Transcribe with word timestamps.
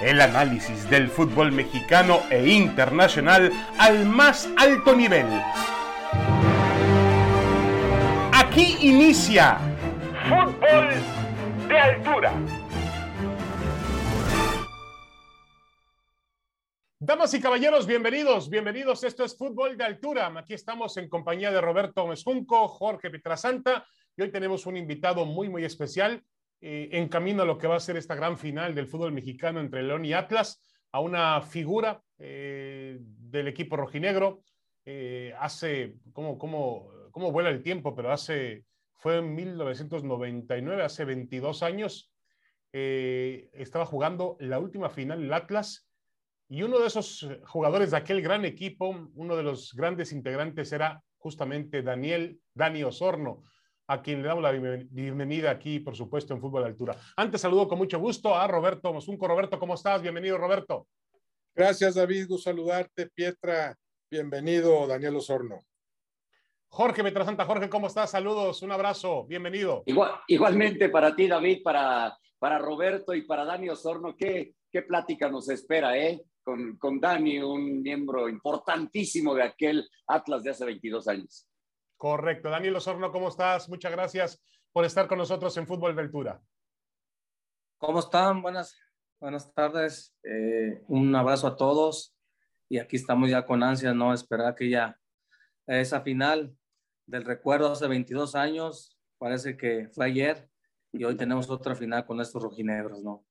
El 0.00 0.20
análisis 0.20 0.90
del 0.90 1.08
fútbol 1.08 1.52
mexicano 1.52 2.20
e 2.30 2.46
internacional 2.48 3.50
al 3.78 4.04
más 4.04 4.46
alto 4.58 4.94
nivel. 4.94 5.26
Aquí 8.30 8.76
inicia 8.82 9.58
Fútbol 10.28 10.90
de 11.66 11.78
Altura. 11.78 12.32
Damas 16.98 17.32
y 17.32 17.40
caballeros, 17.40 17.86
bienvenidos, 17.86 18.50
bienvenidos. 18.50 19.02
Esto 19.02 19.24
es 19.24 19.34
Fútbol 19.34 19.78
de 19.78 19.84
Altura. 19.84 20.30
Aquí 20.36 20.52
estamos 20.52 20.94
en 20.98 21.08
compañía 21.08 21.50
de 21.50 21.62
Roberto 21.62 22.06
Mezcunco, 22.06 22.68
Jorge 22.68 23.08
Pietrasanta 23.08 23.86
y 24.14 24.22
hoy 24.22 24.30
tenemos 24.30 24.66
un 24.66 24.76
invitado 24.76 25.24
muy, 25.24 25.48
muy 25.48 25.64
especial 25.64 26.22
eh, 26.60 26.88
en 26.92 27.08
camino 27.08 27.42
a 27.42 27.46
lo 27.46 27.58
que 27.58 27.66
va 27.66 27.76
a 27.76 27.80
ser 27.80 27.96
esta 27.96 28.14
gran 28.14 28.38
final 28.38 28.74
del 28.74 28.86
fútbol 28.86 29.12
mexicano 29.12 29.60
entre 29.60 29.82
León 29.82 30.04
y 30.04 30.12
Atlas, 30.12 30.62
a 30.92 31.00
una 31.00 31.40
figura 31.42 32.02
eh, 32.18 32.98
del 33.00 33.48
equipo 33.48 33.76
rojinegro. 33.76 34.42
Eh, 34.84 35.34
hace, 35.38 35.96
¿cómo, 36.12 36.38
cómo, 36.38 36.90
cómo 37.10 37.32
vuela 37.32 37.50
el 37.50 37.62
tiempo? 37.62 37.94
Pero 37.94 38.12
hace, 38.12 38.64
fue 38.94 39.18
en 39.18 39.34
1999, 39.34 40.82
hace 40.82 41.04
22 41.04 41.62
años, 41.62 42.12
estaba 42.72 43.86
jugando 43.86 44.36
la 44.38 44.58
última 44.58 44.90
final 44.90 45.22
el 45.22 45.32
Atlas 45.32 45.88
y 46.48 46.62
uno 46.62 46.78
de 46.78 46.88
esos 46.88 47.26
jugadores 47.46 47.90
de 47.90 47.96
aquel 47.96 48.20
gran 48.20 48.44
equipo, 48.44 49.10
uno 49.14 49.34
de 49.34 49.42
los 49.42 49.72
grandes 49.74 50.12
integrantes 50.12 50.72
era 50.72 51.02
justamente 51.16 51.82
Daniel, 51.82 52.38
Dani 52.54 52.84
Osorno, 52.84 53.42
a 53.88 54.02
quien 54.02 54.22
le 54.22 54.28
damos 54.28 54.42
la 54.42 54.52
bienvenida 54.52 55.50
aquí, 55.50 55.78
por 55.78 55.94
supuesto, 55.94 56.34
en 56.34 56.40
Fútbol 56.40 56.62
de 56.62 56.68
Altura. 56.70 56.96
Antes 57.16 57.40
saludo 57.40 57.68
con 57.68 57.78
mucho 57.78 57.98
gusto 57.98 58.34
a 58.34 58.46
Roberto 58.46 58.92
Mosunco. 58.92 59.28
Roberto, 59.28 59.58
¿cómo 59.58 59.74
estás? 59.74 60.02
Bienvenido, 60.02 60.38
Roberto. 60.38 60.88
Gracias, 61.54 61.94
David. 61.94 62.26
Gusto 62.28 62.50
saludarte. 62.50 63.08
Pietra, 63.08 63.76
bienvenido, 64.10 64.86
Daniel 64.86 65.16
Osorno. 65.16 65.64
Jorge 66.68 67.02
Metrasanta, 67.02 67.46
Jorge, 67.46 67.70
¿cómo 67.70 67.86
estás? 67.86 68.10
Saludos, 68.10 68.60
un 68.62 68.72
abrazo, 68.72 69.24
bienvenido. 69.24 69.84
Igual, 69.86 70.12
igualmente 70.26 70.88
para 70.88 71.14
ti, 71.14 71.28
David, 71.28 71.62
para, 71.62 72.18
para 72.38 72.58
Roberto 72.58 73.14
y 73.14 73.22
para 73.22 73.44
Dani 73.44 73.68
Osorno. 73.70 74.16
¿Qué, 74.16 74.54
qué 74.70 74.82
plática 74.82 75.30
nos 75.30 75.48
espera, 75.48 75.96
eh? 75.96 76.22
Con, 76.42 76.76
con 76.76 77.00
Dani, 77.00 77.38
un 77.38 77.82
miembro 77.82 78.28
importantísimo 78.28 79.34
de 79.34 79.44
aquel 79.44 79.88
Atlas 80.08 80.42
de 80.42 80.50
hace 80.50 80.64
22 80.64 81.08
años. 81.08 81.48
Correcto. 81.96 82.50
Daniel 82.50 82.76
Osorno, 82.76 83.10
¿cómo 83.10 83.28
estás? 83.28 83.68
Muchas 83.68 83.92
gracias 83.92 84.42
por 84.72 84.84
estar 84.84 85.08
con 85.08 85.18
nosotros 85.18 85.56
en 85.56 85.66
Fútbol 85.66 85.94
Ventura. 85.94 86.40
¿Cómo 87.78 88.00
están? 88.00 88.42
Buenas, 88.42 88.78
buenas 89.18 89.52
tardes. 89.54 90.14
Eh, 90.22 90.82
un 90.88 91.14
abrazo 91.14 91.46
a 91.46 91.56
todos. 91.56 92.14
Y 92.68 92.78
aquí 92.78 92.96
estamos 92.96 93.30
ya 93.30 93.46
con 93.46 93.62
ansias, 93.62 93.94
¿no? 93.94 94.12
Esperar 94.12 94.54
que 94.54 94.68
ya 94.68 94.98
esa 95.66 96.02
final 96.02 96.54
del 97.06 97.24
recuerdo 97.24 97.72
hace 97.72 97.86
22 97.86 98.34
años, 98.34 98.98
parece 99.18 99.56
que 99.56 99.88
fue 99.88 100.06
ayer, 100.06 100.48
y 100.92 101.04
hoy 101.04 101.16
tenemos 101.16 101.48
otra 101.48 101.74
final 101.74 102.04
con 102.04 102.20
estos 102.20 102.42
rojinegros, 102.42 103.02
¿no? 103.02 103.24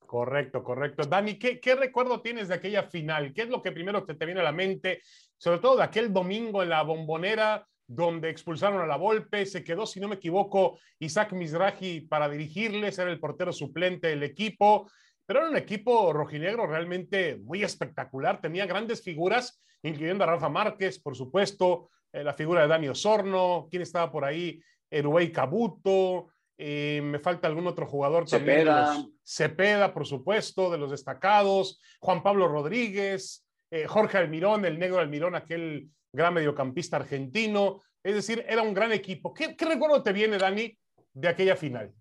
Correcto, 0.00 0.62
correcto. 0.62 1.02
Dani, 1.04 1.38
¿qué, 1.38 1.58
¿qué, 1.58 1.74
recuerdo 1.74 2.22
tienes 2.22 2.48
de 2.48 2.54
aquella 2.54 2.84
final? 2.84 3.32
¿Qué 3.34 3.42
es 3.42 3.48
lo 3.48 3.62
que 3.62 3.72
primero 3.72 4.04
te, 4.04 4.14
te 4.14 4.24
viene 4.26 4.40
a 4.40 4.44
la 4.44 4.52
mente? 4.52 5.02
Sobre 5.36 5.58
todo 5.58 5.76
de 5.76 5.82
aquel 5.82 6.12
domingo 6.12 6.62
en 6.62 6.68
la 6.68 6.82
bombonera, 6.82 7.66
donde 7.86 8.30
expulsaron 8.30 8.80
a 8.80 8.86
la 8.86 8.96
Volpe, 8.96 9.46
se 9.46 9.62
quedó, 9.62 9.86
si 9.86 10.00
no 10.00 10.08
me 10.08 10.16
equivoco, 10.16 10.78
Isaac 10.98 11.32
Mizrahi 11.32 12.02
para 12.02 12.28
dirigirles, 12.28 12.98
era 12.98 13.10
el 13.10 13.20
portero 13.20 13.52
suplente 13.52 14.08
del 14.08 14.22
equipo, 14.22 14.90
pero 15.24 15.40
era 15.40 15.50
un 15.50 15.56
equipo 15.56 16.12
rojinegro 16.12 16.66
realmente 16.66 17.36
muy 17.36 17.62
espectacular, 17.62 18.40
tenía 18.40 18.66
grandes 18.66 19.02
figuras, 19.02 19.62
incluyendo 19.82 20.24
a 20.24 20.28
Rafa 20.28 20.48
Márquez, 20.48 20.98
por 20.98 21.16
supuesto, 21.16 21.90
eh, 22.12 22.24
la 22.24 22.34
figura 22.34 22.62
de 22.62 22.68
Dani 22.68 22.88
Osorno, 22.88 23.68
¿quién 23.70 23.82
estaba 23.82 24.10
por 24.10 24.24
ahí? 24.24 24.60
Eruey 24.90 25.30
Cabuto, 25.30 26.28
eh, 26.58 27.00
me 27.04 27.18
falta 27.18 27.48
algún 27.48 27.66
otro 27.66 27.86
jugador 27.86 28.28
también. 28.28 28.60
Cepeda. 28.60 29.06
Cepeda, 29.22 29.92
por 29.92 30.06
supuesto, 30.06 30.70
de 30.70 30.78
los 30.78 30.90
destacados, 30.90 31.80
Juan 32.00 32.22
Pablo 32.22 32.48
Rodríguez, 32.48 33.46
eh, 33.70 33.86
Jorge 33.86 34.18
Almirón, 34.18 34.64
el 34.64 34.78
negro 34.78 34.98
Almirón, 34.98 35.34
aquel 35.34 35.90
gran 36.16 36.34
mediocampista 36.34 36.96
argentino. 36.96 37.80
Es 38.02 38.14
decir, 38.14 38.44
era 38.48 38.62
un 38.62 38.74
gran 38.74 38.90
equipo. 38.90 39.32
¿Qué, 39.32 39.54
recuerdo 39.60 40.02
te 40.02 40.12
viene, 40.12 40.38
Dani, 40.38 40.76
de 41.12 41.28
aquella 41.28 41.54
final? 41.54 41.94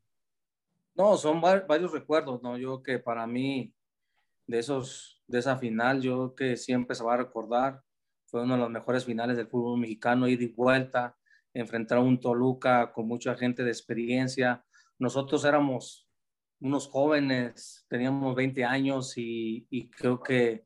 No, 0.95 1.17
son 1.17 1.41
varios 1.41 1.91
recuerdos, 1.91 2.41
¿no? 2.41 2.57
Yo 2.57 2.81
que 2.81 2.99
para 2.99 3.27
mí, 3.27 3.73
de, 4.47 4.59
esos, 4.59 5.21
de 5.27 5.39
esa 5.39 5.57
final, 5.57 6.01
yo 6.01 6.33
que 6.33 6.55
siempre 6.55 6.95
se 6.95 7.03
va 7.03 7.15
a 7.15 7.17
recordar, 7.17 7.81
fue 8.25 8.43
uno 8.43 8.53
de 8.55 8.61
los 8.61 8.69
mejores 8.69 9.03
finales 9.03 9.35
del 9.35 9.47
fútbol 9.47 9.79
mexicano, 9.79 10.27
ida 10.27 10.43
y 10.43 10.47
vuelta, 10.47 11.17
enfrentar 11.53 11.97
a 11.97 12.01
un 12.01 12.19
Toluca 12.19 12.93
con 12.93 13.07
mucha 13.07 13.35
gente 13.35 13.63
de 13.63 13.71
experiencia. 13.71 14.63
Nosotros 14.97 15.43
éramos 15.43 16.09
unos 16.61 16.87
jóvenes, 16.87 17.85
teníamos 17.89 18.33
20 18.35 18.63
años 18.63 19.17
y, 19.17 19.67
y 19.69 19.89
creo 19.89 20.23
que 20.23 20.65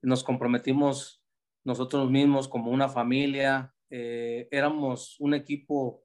nos 0.00 0.22
comprometimos 0.22 1.17
nosotros 1.68 2.10
mismos 2.10 2.48
como 2.48 2.70
una 2.70 2.88
familia, 2.88 3.74
eh, 3.90 4.48
éramos 4.50 5.20
un 5.20 5.34
equipo 5.34 6.02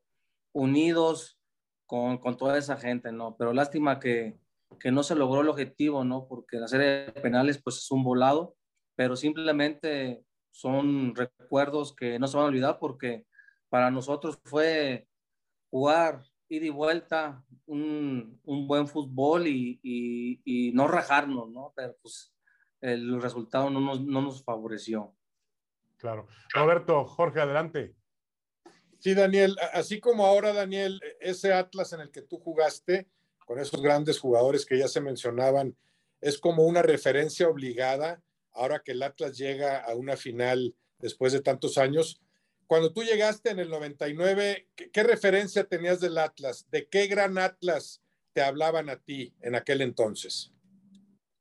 unidos 0.51 1.39
con, 1.85 2.17
con, 2.17 2.35
toda 2.35 2.57
esa 2.57 2.75
gente, 2.75 3.13
¿no? 3.13 3.37
Pero 3.37 3.53
lástima 3.53 3.97
que, 3.97 4.37
que, 4.77 4.91
no 4.91 5.03
se 5.03 5.15
logró 5.15 5.39
el 5.39 5.47
objetivo, 5.47 6.03
¿no? 6.03 6.27
Porque 6.27 6.57
la 6.57 6.67
serie 6.67 6.87
de 6.87 7.11
penales 7.13 7.61
pues 7.63 7.77
es 7.77 7.89
un 7.91 8.03
volado, 8.03 8.57
pero 8.95 9.15
simplemente 9.15 10.25
son 10.51 11.15
recuerdos 11.15 11.95
que 11.95 12.19
no 12.19 12.27
se 12.27 12.35
van 12.35 12.47
a 12.47 12.49
olvidar 12.49 12.77
porque 12.77 13.25
para 13.69 13.89
nosotros 13.89 14.37
fue 14.43 15.07
jugar 15.71 16.23
ida 16.49 16.65
y 16.65 16.69
vuelta, 16.71 17.41
un, 17.65 18.37
un 18.43 18.67
buen 18.67 18.85
fútbol 18.87 19.47
y, 19.47 19.79
y, 19.81 20.41
y, 20.43 20.73
no 20.73 20.89
rajarnos, 20.89 21.49
¿no? 21.49 21.71
Pero 21.73 21.95
pues 22.01 22.35
el 22.81 23.21
resultado 23.21 23.69
no 23.69 23.79
nos, 23.79 24.01
no 24.01 24.21
nos 24.21 24.43
favoreció. 24.43 25.15
Claro. 26.03 26.27
Roberto, 26.53 27.05
Jorge, 27.05 27.39
adelante. 27.39 27.95
Sí, 28.99 29.13
Daniel, 29.13 29.55
así 29.71 30.01
como 30.01 30.25
ahora, 30.25 30.51
Daniel, 30.51 30.99
ese 31.21 31.53
Atlas 31.53 31.93
en 31.93 32.01
el 32.01 32.11
que 32.11 32.21
tú 32.21 32.39
jugaste, 32.39 33.07
con 33.45 33.57
esos 33.57 33.81
grandes 33.81 34.19
jugadores 34.19 34.65
que 34.65 34.77
ya 34.77 34.89
se 34.89 34.99
mencionaban, 34.99 35.77
es 36.19 36.37
como 36.39 36.65
una 36.65 36.81
referencia 36.81 37.47
obligada 37.47 38.21
ahora 38.51 38.81
que 38.83 38.91
el 38.91 39.01
Atlas 39.01 39.37
llega 39.37 39.79
a 39.79 39.95
una 39.95 40.17
final 40.17 40.75
después 40.99 41.31
de 41.31 41.39
tantos 41.39 41.77
años. 41.77 42.19
Cuando 42.67 42.91
tú 42.91 43.01
llegaste 43.01 43.51
en 43.51 43.59
el 43.59 43.69
99, 43.69 44.67
¿qué, 44.75 44.91
qué 44.91 45.03
referencia 45.03 45.63
tenías 45.63 46.01
del 46.01 46.17
Atlas? 46.17 46.67
¿De 46.69 46.89
qué 46.89 47.07
gran 47.07 47.37
Atlas 47.37 48.01
te 48.33 48.41
hablaban 48.41 48.89
a 48.89 48.97
ti 48.97 49.33
en 49.39 49.55
aquel 49.55 49.79
entonces? 49.79 50.51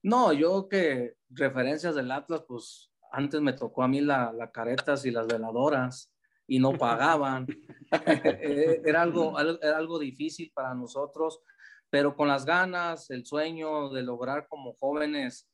No, 0.05 0.33
yo 0.33 0.69
que 0.69 1.17
referencias 1.31 1.97
del 1.97 2.13
Atlas, 2.13 2.45
pues 2.47 2.92
antes 3.13 3.41
me 3.41 3.53
tocó 3.53 3.83
a 3.83 3.89
mí 3.89 4.01
la, 4.01 4.33
la 4.33 4.51
caretas 4.51 5.05
y 5.05 5.11
las 5.11 5.27
veladoras 5.27 6.13
y 6.47 6.59
no 6.59 6.73
pagaban. 6.73 7.47
Eh, 7.95 8.81
era, 8.87 9.03
algo, 9.03 9.39
era 9.39 9.77
algo 9.77 9.99
difícil 9.99 10.51
para 10.55 10.75
nosotros, 10.75 11.43
pero 11.91 12.17
con 12.17 12.27
las 12.27 12.47
ganas, 12.47 13.11
el 13.11 13.27
sueño 13.27 13.91
de 13.91 14.03
lograr 14.03 14.49
como 14.49 14.73
jóvenes 14.73 15.47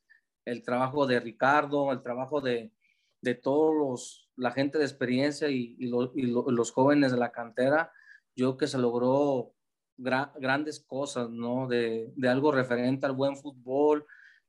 el 0.44 0.62
trabajo 0.62 1.04
de 1.08 1.19
Ricardo, 1.19 1.91
el 1.91 2.00
trabajo 2.00 2.41
de, 2.41 2.72
de 3.20 3.34
todos 3.34 3.75
los, 3.75 4.30
la 4.36 4.52
gente 4.52 4.78
de 4.78 4.84
experiencia 4.84 5.48
y, 5.48 5.76
y, 5.80 5.90
y 6.14 6.26
los 6.26 6.70
jóvenes 6.70 7.10
de 7.10 7.19
la 7.19 7.32
cantera, 7.32 7.90
yo 8.36 8.56
que 8.56 8.69
se 8.69 8.78
logró 8.78 9.52
gra 9.96 10.32
grandes 10.38 10.80
cosas, 10.80 11.28
¿no? 11.28 11.66
De, 11.66 12.12
de, 12.14 12.28
algo 12.28 12.52
referente 12.52 13.06
al 13.06 13.12
buen 13.12 13.37
fútbol, 13.37 14.06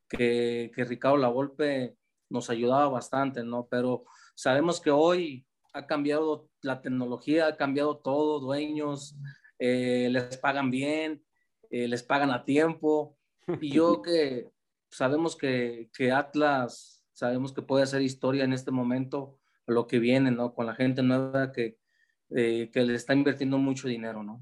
que, 0.08 0.72
que 0.76 0.86
Ricardo 0.86 1.18
Lavolpe 1.18 1.98
nos 2.30 2.50
ayudaba 2.50 2.88
bastante, 2.90 3.44
¿no? 3.44 3.68
Pero 3.70 4.06
sabemos 4.36 4.80
que 4.80 4.92
hoy 4.92 5.46
ha 5.74 5.86
cambiado 5.86 6.50
la 6.62 6.82
tecnología, 6.82 7.48
ha 7.48 7.58
cambiado 7.58 7.98
todo, 7.98 8.40
dueños, 8.40 9.16
eh, 9.60 10.10
les 10.12 10.38
pagan 10.38 10.72
bien, 10.72 11.24
eh, 11.70 11.88
les 11.88 12.04
pagan 12.04 12.32
a 12.32 12.44
tiempo. 12.44 13.18
Y 13.62 13.72
yo 13.72 14.02
que 14.04 14.50
sabemos 14.90 15.36
que, 15.36 15.90
que, 15.94 16.12
Atlas, 16.12 17.04
sabemos 17.14 17.54
que 17.54 17.62
puede 17.62 17.84
hacer 17.84 18.02
historia 18.02 18.44
en 18.44 18.54
este 18.54 18.72
momento, 18.72 19.40
lo 19.66 19.86
que 19.88 20.00
viene, 20.00 20.32
¿no? 20.32 20.54
Con 20.54 20.66
la 20.66 20.76
gente 20.76 21.04
nueva 21.04 21.52
que, 21.52 21.78
eh, 22.32 22.70
que 22.72 22.82
le 22.84 22.96
está 22.96 23.14
invirtiendo 23.14 23.58
mucho 23.58 23.88
dinero, 23.88 24.24
¿no? 24.24 24.42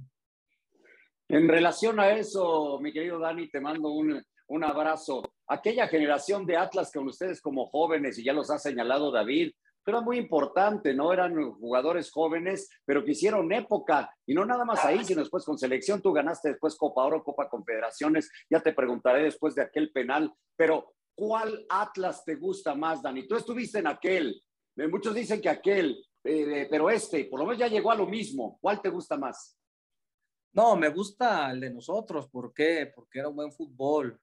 En 1.29 1.49
relación 1.49 1.99
a 1.99 2.11
eso, 2.11 2.79
mi 2.79 2.93
querido 2.93 3.19
Dani, 3.19 3.49
te 3.49 3.59
mando 3.59 3.89
un, 3.89 4.23
un 4.47 4.63
abrazo 4.63 5.21
aquella 5.47 5.87
generación 5.87 6.45
de 6.45 6.57
Atlas 6.57 6.91
con 6.91 7.07
ustedes 7.07 7.41
como 7.41 7.67
jóvenes, 7.67 8.17
y 8.17 8.23
ya 8.23 8.33
los 8.33 8.49
ha 8.51 8.59
señalado 8.59 9.11
David, 9.11 9.51
era 9.91 10.01
muy 10.01 10.17
importante, 10.17 10.93
¿no? 10.93 11.13
Eran 11.13 11.51
jugadores 11.53 12.11
jóvenes, 12.11 12.69
pero 12.85 13.03
que 13.03 13.11
hicieron 13.11 13.51
época, 13.53 14.13
y 14.25 14.33
no 14.33 14.45
nada 14.45 14.65
más 14.65 14.83
ahí, 14.83 15.03
sino 15.03 15.21
después 15.21 15.45
con 15.45 15.57
selección, 15.57 16.01
tú 16.01 16.11
ganaste 16.11 16.49
después 16.49 16.75
Copa 16.75 17.05
Oro, 17.05 17.23
Copa 17.23 17.49
Confederaciones, 17.49 18.29
ya 18.49 18.59
te 18.59 18.73
preguntaré 18.73 19.23
después 19.23 19.55
de 19.55 19.61
aquel 19.61 19.91
penal, 19.91 20.33
pero 20.55 20.93
¿cuál 21.15 21.65
Atlas 21.69 22.23
te 22.25 22.35
gusta 22.35 22.75
más, 22.75 23.01
Dani? 23.01 23.27
Tú 23.27 23.35
estuviste 23.35 23.79
en 23.79 23.87
aquel, 23.87 24.43
eh, 24.75 24.87
muchos 24.87 25.15
dicen 25.15 25.41
que 25.41 25.49
aquel, 25.49 26.05
eh, 26.23 26.67
pero 26.69 26.89
este, 26.89 27.25
por 27.25 27.39
lo 27.39 27.45
menos 27.45 27.59
ya 27.59 27.67
llegó 27.67 27.91
a 27.91 27.95
lo 27.95 28.07
mismo, 28.07 28.57
¿cuál 28.61 28.81
te 28.81 28.89
gusta 28.89 29.17
más? 29.17 29.57
No, 30.51 30.75
me 30.75 30.89
gusta 30.89 31.51
el 31.51 31.61
de 31.61 31.69
nosotros, 31.69 32.27
¿por 32.27 32.53
qué? 32.53 32.91
Porque 32.93 33.19
era 33.19 33.29
un 33.29 33.35
buen 33.35 33.53
fútbol, 33.53 34.19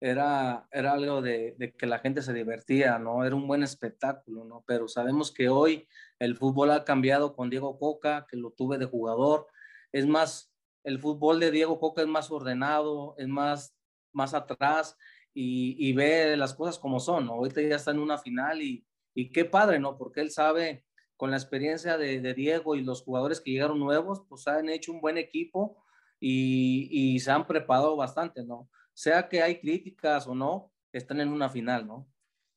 era, 0.00 0.68
era 0.72 0.92
algo 0.92 1.22
de, 1.22 1.74
que 1.78 1.86
la 1.86 1.98
gente 1.98 2.22
se 2.22 2.32
divertía, 2.32 2.98
¿no? 2.98 3.24
Era 3.24 3.34
un 3.34 3.46
buen 3.46 3.62
espectáculo, 3.62 4.44
¿no? 4.44 4.64
Pero 4.66 4.88
sabemos 4.88 5.32
que 5.32 5.48
hoy 5.48 5.88
el 6.18 6.36
fútbol 6.36 6.70
ha 6.70 6.84
cambiado 6.84 7.34
con 7.34 7.50
Diego 7.50 7.78
Coca, 7.78 8.26
que 8.28 8.36
lo 8.36 8.50
tuve 8.50 8.78
de 8.78 8.86
jugador. 8.86 9.46
Es 9.92 10.06
más, 10.06 10.52
el 10.84 10.98
fútbol 11.00 11.40
de 11.40 11.50
Diego 11.50 11.80
Coca 11.80 12.02
es 12.02 12.08
más 12.08 12.30
ordenado, 12.30 13.14
es 13.18 13.28
más, 13.28 13.74
más 14.12 14.34
atrás 14.34 14.96
y, 15.32 15.92
ve 15.92 16.36
las 16.36 16.54
cosas 16.54 16.78
como 16.78 17.00
son, 17.00 17.26
¿no? 17.26 17.34
Ahorita 17.34 17.60
ya 17.62 17.76
está 17.76 17.90
en 17.90 17.98
una 17.98 18.18
final 18.18 18.62
y, 18.62 18.86
y 19.14 19.30
qué 19.30 19.44
padre, 19.44 19.78
¿no? 19.78 19.98
Porque 19.98 20.20
él 20.20 20.30
sabe, 20.30 20.84
con 21.16 21.30
la 21.30 21.36
experiencia 21.36 21.98
de, 21.98 22.20
de, 22.20 22.34
Diego 22.34 22.74
y 22.74 22.82
los 22.82 23.02
jugadores 23.02 23.40
que 23.40 23.50
llegaron 23.50 23.78
nuevos, 23.78 24.22
pues 24.28 24.46
han 24.48 24.68
hecho 24.68 24.92
un 24.92 25.00
buen 25.00 25.18
equipo 25.18 25.84
y, 26.20 26.88
y 26.90 27.20
se 27.20 27.30
han 27.30 27.46
preparado 27.46 27.96
bastante, 27.96 28.44
¿no? 28.44 28.70
Sea 28.96 29.28
que 29.28 29.42
hay 29.42 29.60
críticas 29.60 30.26
o 30.26 30.34
no, 30.34 30.72
están 30.90 31.20
en 31.20 31.28
una 31.28 31.50
final, 31.50 31.86
¿no? 31.86 32.08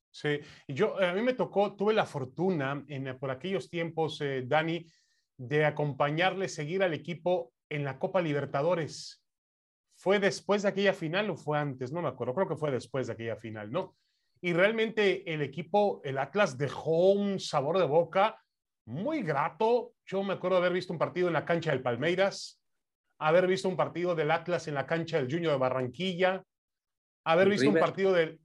Sí, 0.09 0.39
yo, 0.69 0.97
a 0.97 1.11
mí 1.13 1.21
me 1.21 1.33
tocó, 1.33 1.75
tuve 1.75 1.93
la 1.93 2.05
fortuna 2.05 2.83
en, 2.87 3.19
por 3.19 3.29
aquellos 3.29 3.69
tiempos, 3.69 4.21
eh, 4.21 4.43
Dani, 4.47 4.85
de 5.37 5.65
acompañarle, 5.65 6.47
seguir 6.47 6.81
al 6.81 6.93
equipo 6.93 7.51
en 7.67 7.83
la 7.83 7.99
Copa 7.99 8.21
Libertadores. 8.21 9.21
¿Fue 9.95 10.19
después 10.19 10.61
de 10.61 10.69
aquella 10.69 10.93
final 10.93 11.29
o 11.29 11.35
fue 11.35 11.59
antes? 11.59 11.91
No 11.91 12.01
me 12.01 12.07
acuerdo, 12.07 12.33
creo 12.33 12.47
que 12.47 12.55
fue 12.55 12.71
después 12.71 13.07
de 13.07 13.13
aquella 13.13 13.35
final, 13.35 13.69
¿no? 13.69 13.97
Y 14.41 14.53
realmente 14.53 15.31
el 15.33 15.41
equipo, 15.41 15.99
el 16.05 16.17
Atlas, 16.17 16.57
dejó 16.57 17.11
un 17.11 17.37
sabor 17.41 17.77
de 17.77 17.85
boca 17.85 18.41
muy 18.85 19.23
grato. 19.23 19.93
Yo 20.05 20.23
me 20.23 20.35
acuerdo 20.35 20.57
haber 20.57 20.71
visto 20.71 20.93
un 20.93 20.99
partido 20.99 21.27
en 21.27 21.33
la 21.33 21.45
cancha 21.45 21.71
del 21.71 21.81
Palmeiras, 21.81 22.58
haber 23.19 23.47
visto 23.47 23.67
un 23.67 23.75
partido 23.75 24.15
del 24.15 24.31
Atlas 24.31 24.67
en 24.67 24.73
la 24.75 24.85
cancha 24.85 25.17
del 25.17 25.31
Junior 25.31 25.53
de 25.53 25.59
Barranquilla, 25.59 26.43
haber 27.25 27.49
visto 27.49 27.69
un 27.69 27.77
partido 27.77 28.13
del, 28.13 28.39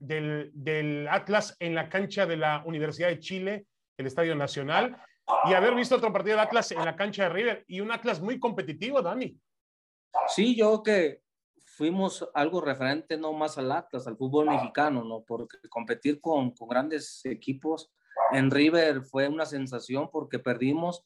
del, 0.53 1.09
Atlas 1.09 1.57
en 1.61 1.75
la 1.75 1.89
cancha 1.89 2.27
de 2.27 2.37
la 2.37 2.63
Universidad 2.67 3.09
de 3.09 3.21
Chile, 3.21 3.67
el 3.97 4.07
Estadio 4.07 4.35
Nacional, 4.35 5.01
y 5.45 5.55
haber 5.55 5.75
visto 5.75 5.97
otro 5.97 6.13
partido 6.13 6.37
del 6.37 6.47
Atlas 6.47 6.73
en 6.73 6.85
la 6.85 6.97
cancha 6.97 7.25
de 7.25 7.29
River, 7.31 7.65
y 7.69 7.81
un 7.81 7.93
Atlas 7.93 8.21
muy 8.21 8.39
competitivo, 8.39 9.01
Dani. 9.01 9.39
Sí, 10.29 10.57
yo 10.57 10.83
que 10.83 11.23
fuimos 11.65 12.29
algo 12.35 12.61
referente 12.61 13.17
no 13.17 13.33
más 13.33 13.57
al 13.57 13.73
Atlas, 13.73 14.07
al 14.07 14.17
fútbol 14.17 14.47
mexicano, 14.47 15.05
¿no? 15.05 15.23
Porque 15.23 15.57
competir 15.69 16.21
con, 16.21 16.51
con 16.51 16.69
grandes 16.69 17.25
equipos 17.25 17.93
en 18.33 18.51
River 18.51 19.03
fue 19.03 19.29
una 19.29 19.47
sensación 19.47 20.11
porque 20.11 20.39
perdimos, 20.39 21.05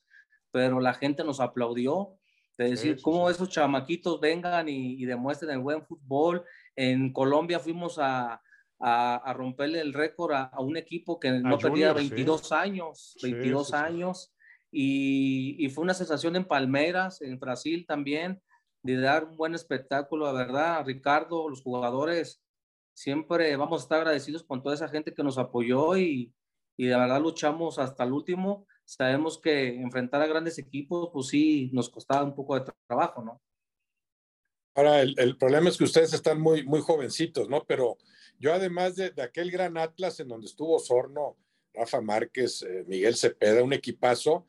pero 0.51 0.81
la 0.81 0.95
gente 0.95 1.23
nos 1.23 1.41
aplaudió 1.41 2.18
de 2.59 2.71
decir, 2.71 3.01
cómo 3.01 3.31
esos 3.31 3.49
chamaquitos 3.49 4.21
vengan 4.21 4.69
y, 4.69 5.05
demuestren 5.05 5.53
el 5.53 5.61
buen 5.61 5.85
fútbol. 5.87 6.45
En 6.75 7.13
Colombia 7.13 7.61
fuimos 7.61 7.99
a, 7.99 8.43
a, 8.81 9.33
romperle 9.33 9.81
el 9.81 9.95
récord 9.95 10.33
a, 10.35 10.51
un 10.59 10.77
equipo 10.77 11.21
que 11.21 11.31
no 11.31 11.57
perdía 11.57 11.93
22 11.93 12.51
años, 12.51 13.17
22 13.23 13.73
años. 13.75 14.35
Y, 14.73 15.57
y, 15.65 15.71
fue 15.71 15.85
una 15.85 15.95
sensación 15.95 16.35
en 16.35 16.45
Palmeiras, 16.45 17.23
en 17.23 17.39
Brasil 17.39 17.87
también, 17.87 18.43
de 18.83 19.01
dar 19.01 19.25
un 19.25 19.37
buen 19.37 19.55
espectáculo, 19.55 20.27
la 20.27 20.33
verdad. 20.33 20.85
Ricardo, 20.85 21.49
los 21.49 21.63
jugadores, 21.63 22.43
siempre 22.93 23.57
vamos 23.57 23.83
a 23.83 23.85
estar 23.85 23.99
agradecidos 24.01 24.43
con 24.43 24.65
toda 24.65 24.75
esa 24.75 24.89
gente 24.89 25.15
que 25.15 25.23
nos 25.23 25.39
apoyó 25.39 25.97
y, 25.97 26.35
y 26.77 26.87
de 26.87 26.97
verdad 26.97 27.21
luchamos 27.23 27.79
hasta 27.79 28.03
el 28.03 28.13
último 28.13 28.67
sabemos 28.89 29.39
que 29.39 29.69
enfrentar 29.69 30.23
a 30.23 30.27
grandes 30.27 30.59
equipos, 30.59 31.11
pues 31.13 31.27
sí, 31.27 31.69
nos 31.75 31.91
costaba 31.91 32.25
un 32.25 32.35
poco 32.35 32.59
de 32.59 32.73
trabajo, 32.87 33.23
¿no? 33.23 33.43
Ahora, 34.75 35.03
el, 35.03 35.37
problema 35.37 35.69
es 35.69 35.77
que 35.77 35.85
ustedes 35.85 36.15
están 36.15 36.41
muy, 36.41 36.65
muy 36.65 36.81
jovencitos, 36.81 37.51
¿no? 37.51 37.65
Pero 37.67 37.99
yo 38.39 38.55
además 38.55 38.97
de, 38.97 39.13
aquel 39.21 39.51
gran 39.51 39.77
Atlas 39.77 40.21
en 40.21 40.29
donde 40.29 40.47
estuvo 40.47 40.79
Sorno, 40.79 41.37
Rafa 41.75 42.01
Márquez, 42.01 42.63
eh, 42.63 42.85
Miguel 42.87 43.17
Cepeda, 43.17 43.63
un 43.63 43.75
equipazo, 43.75 44.47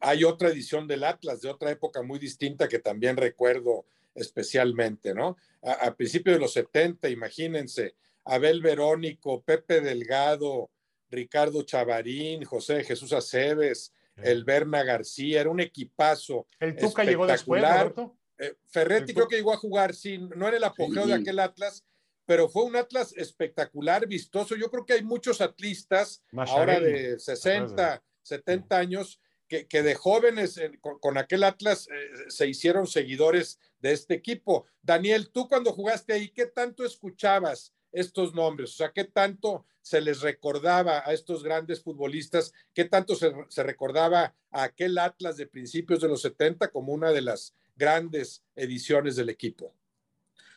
hay 0.00 0.24
otra 0.24 0.48
edición 0.48 0.88
del 0.88 1.04
Atlas 1.04 1.42
de 1.42 1.50
otra 1.50 1.70
época 1.70 2.02
muy 2.02 2.18
distinta 2.18 2.68
que 2.68 2.78
también 2.78 3.16
recuerdo 3.16 3.84
especialmente, 4.14 5.12
¿no? 5.12 5.36
A, 5.62 5.72
a 5.72 5.94
principios 5.94 6.36
de 6.36 6.40
los 6.40 6.54
70, 6.54 7.10
imagínense, 7.10 7.94
Abel 8.24 8.62
Verónico, 8.62 9.42
Pepe 9.42 9.82
Delgado, 9.82 10.70
Ricardo 11.10 11.62
Chavarín, 11.62 12.44
José 12.44 12.84
Jesús 12.84 13.12
Aceves, 13.12 13.92
el 14.16 14.44
Berna 14.44 14.82
García, 14.82 15.42
era 15.42 15.50
un 15.50 15.60
equipazo. 15.60 16.46
El 16.58 16.76
Tuca 16.76 17.04
llegó 17.04 17.26
después, 17.26 17.62
Roberto. 17.62 18.16
Eh, 18.38 18.54
Ferretti 18.66 19.14
creo 19.14 19.28
que 19.28 19.36
llegó 19.36 19.52
a 19.52 19.58
jugar, 19.58 19.94
sí, 19.94 20.18
no 20.18 20.46
era 20.46 20.56
el 20.58 20.64
apogeo 20.64 21.06
de 21.06 21.14
aquel 21.14 21.38
Atlas, 21.38 21.84
pero 22.26 22.48
fue 22.48 22.64
un 22.64 22.76
Atlas 22.76 23.14
espectacular, 23.16 24.06
vistoso. 24.06 24.56
Yo 24.56 24.70
creo 24.70 24.84
que 24.84 24.94
hay 24.94 25.02
muchos 25.02 25.40
atlistas 25.40 26.22
ahora 26.34 26.80
de 26.80 27.18
60, 27.18 28.02
70 28.22 28.76
años 28.76 29.20
que, 29.48 29.66
que 29.66 29.82
de 29.82 29.94
jóvenes 29.94 30.60
con, 30.80 31.16
aquel 31.18 31.44
Atlas 31.44 31.88
eh, 31.88 32.10
se 32.28 32.48
hicieron 32.48 32.86
seguidores 32.86 33.60
de 33.78 33.92
este 33.92 34.14
equipo. 34.14 34.66
Daniel, 34.82 35.30
tú 35.30 35.48
cuando 35.48 35.72
jugaste 35.72 36.12
ahí, 36.12 36.28
¿qué 36.30 36.46
tanto 36.46 36.84
escuchabas 36.84 37.72
estos 37.96 38.34
nombres? 38.34 38.70
O 38.74 38.76
sea, 38.76 38.92
¿qué 38.92 39.04
tanto 39.04 39.64
se 39.80 40.00
les 40.00 40.20
recordaba 40.20 41.02
a 41.04 41.12
estos 41.12 41.42
grandes 41.42 41.82
futbolistas? 41.82 42.52
¿Qué 42.74 42.84
tanto 42.84 43.14
se, 43.14 43.62
recordaba 43.62 44.34
a 44.50 44.62
aquel 44.64 44.98
Atlas 44.98 45.36
de 45.36 45.46
principios 45.46 46.00
de 46.00 46.08
los 46.08 46.22
70 46.22 46.68
como 46.68 46.92
una 46.92 47.10
de 47.10 47.22
las 47.22 47.54
grandes 47.74 48.44
ediciones 48.54 49.16
del 49.16 49.30
equipo? 49.30 49.72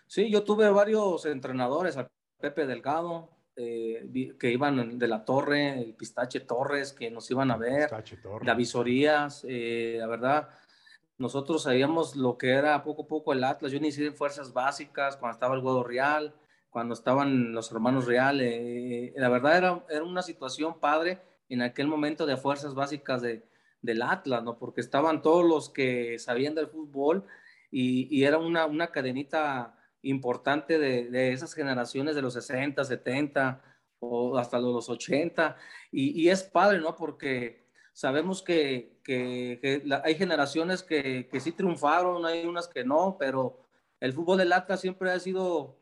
Sí, 0.06 0.30
yo 0.30 0.44
tuve 0.44 0.70
varios 0.70 1.26
entrenadores, 1.26 1.96
a 1.96 2.10
Pepe 2.40 2.66
Delgado, 2.66 3.30
eh, 3.56 4.34
que 4.40 4.52
iban 4.52 4.98
de 4.98 5.08
la 5.08 5.24
torre, 5.24 5.82
el 5.82 5.94
Pistache 5.94 6.42
Torres, 6.42 6.94
que 6.94 7.12
nos 7.12 7.30
iban 7.32 7.52
a 7.52 7.58
ver, 7.58 7.90
la 8.42 8.54
visorías, 8.54 9.46
eh, 9.48 9.98
la 10.00 10.08
verdad, 10.08 10.50
nosotros 11.18 11.64
sabíamos 11.64 12.16
lo 12.16 12.38
que 12.38 12.52
era 12.52 12.82
poco 12.84 13.04
a 13.04 13.08
poco 13.08 13.34
el 13.34 13.44
Atlas. 13.44 13.72
Yo 13.72 13.78
inicié 13.78 14.08
en 14.08 14.16
fuerzas 14.16 14.54
básicas 14.54 15.18
cuando 15.18 15.34
estaba 15.34 15.54
el 15.56 15.62
Guado 15.62 15.84
Real, 15.84 16.34
cuando 16.70 16.94
estaban 16.94 17.54
los 17.54 17.72
hermanos 17.72 18.06
reales. 18.06 18.54
Eh, 18.54 19.14
la 19.16 19.30
verdad 19.30 19.58
era, 19.58 19.86
era, 19.90 20.04
una 20.04 20.22
situación 20.22 20.80
padre 20.80 21.22
en 21.50 21.62
aquel 21.62 21.88
momento 21.88 22.26
de 22.26 22.38
fuerzas 22.38 22.76
básicas 22.76 23.22
de, 23.22 23.44
del 23.82 24.02
Atlas, 24.02 24.44
¿no? 24.44 24.58
Porque 24.58 24.82
estaban 24.82 25.22
todos 25.22 25.46
los 25.46 25.70
que 25.70 26.20
sabían 26.20 26.56
del 26.56 26.68
fútbol 26.68 27.26
y, 27.72 28.08
y 28.16 28.24
era 28.24 28.38
una, 28.38 28.66
una, 28.66 28.88
cadenita 28.88 29.76
importante 30.02 30.80
de, 30.80 31.10
de, 31.10 31.34
esas 31.34 31.54
generaciones 31.54 32.16
de 32.16 32.22
los 32.22 32.34
60, 32.34 32.84
70 32.84 33.62
o 34.00 34.38
hasta 34.38 34.60
los 34.60 34.90
80. 34.90 35.58
Y, 35.92 36.22
y 36.22 36.30
es 36.30 36.44
padre, 36.44 36.80
¿no? 36.80 36.96
Porque 36.96 37.68
sabemos 37.94 38.42
que, 38.42 39.00
que, 39.04 39.60
que 39.62 39.84
hay 40.04 40.16
generaciones 40.16 40.84
que, 40.84 41.28
que 41.32 41.40
sí 41.40 41.52
triunfaron, 41.52 42.26
hay 42.26 42.46
unas 42.46 42.68
que 42.68 42.84
no, 42.84 43.18
pero 43.20 43.60
el 44.00 44.14
fútbol 44.14 44.38
del 44.38 44.54
Atlas 44.54 44.82
siempre 44.82 45.12
ha 45.12 45.20
sido 45.20 45.79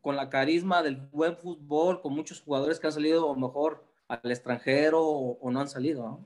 con 0.00 0.16
la 0.16 0.30
carisma 0.30 0.82
del 0.82 0.96
buen 0.96 1.36
fútbol, 1.36 2.00
con 2.00 2.14
muchos 2.14 2.40
jugadores 2.40 2.78
que 2.78 2.86
han 2.86 2.92
salido 2.92 3.34
mejor 3.34 3.84
al 4.08 4.30
extranjero 4.30 5.02
o, 5.04 5.50
no 5.50 5.60
han 5.60 5.68
salido. 5.68 6.20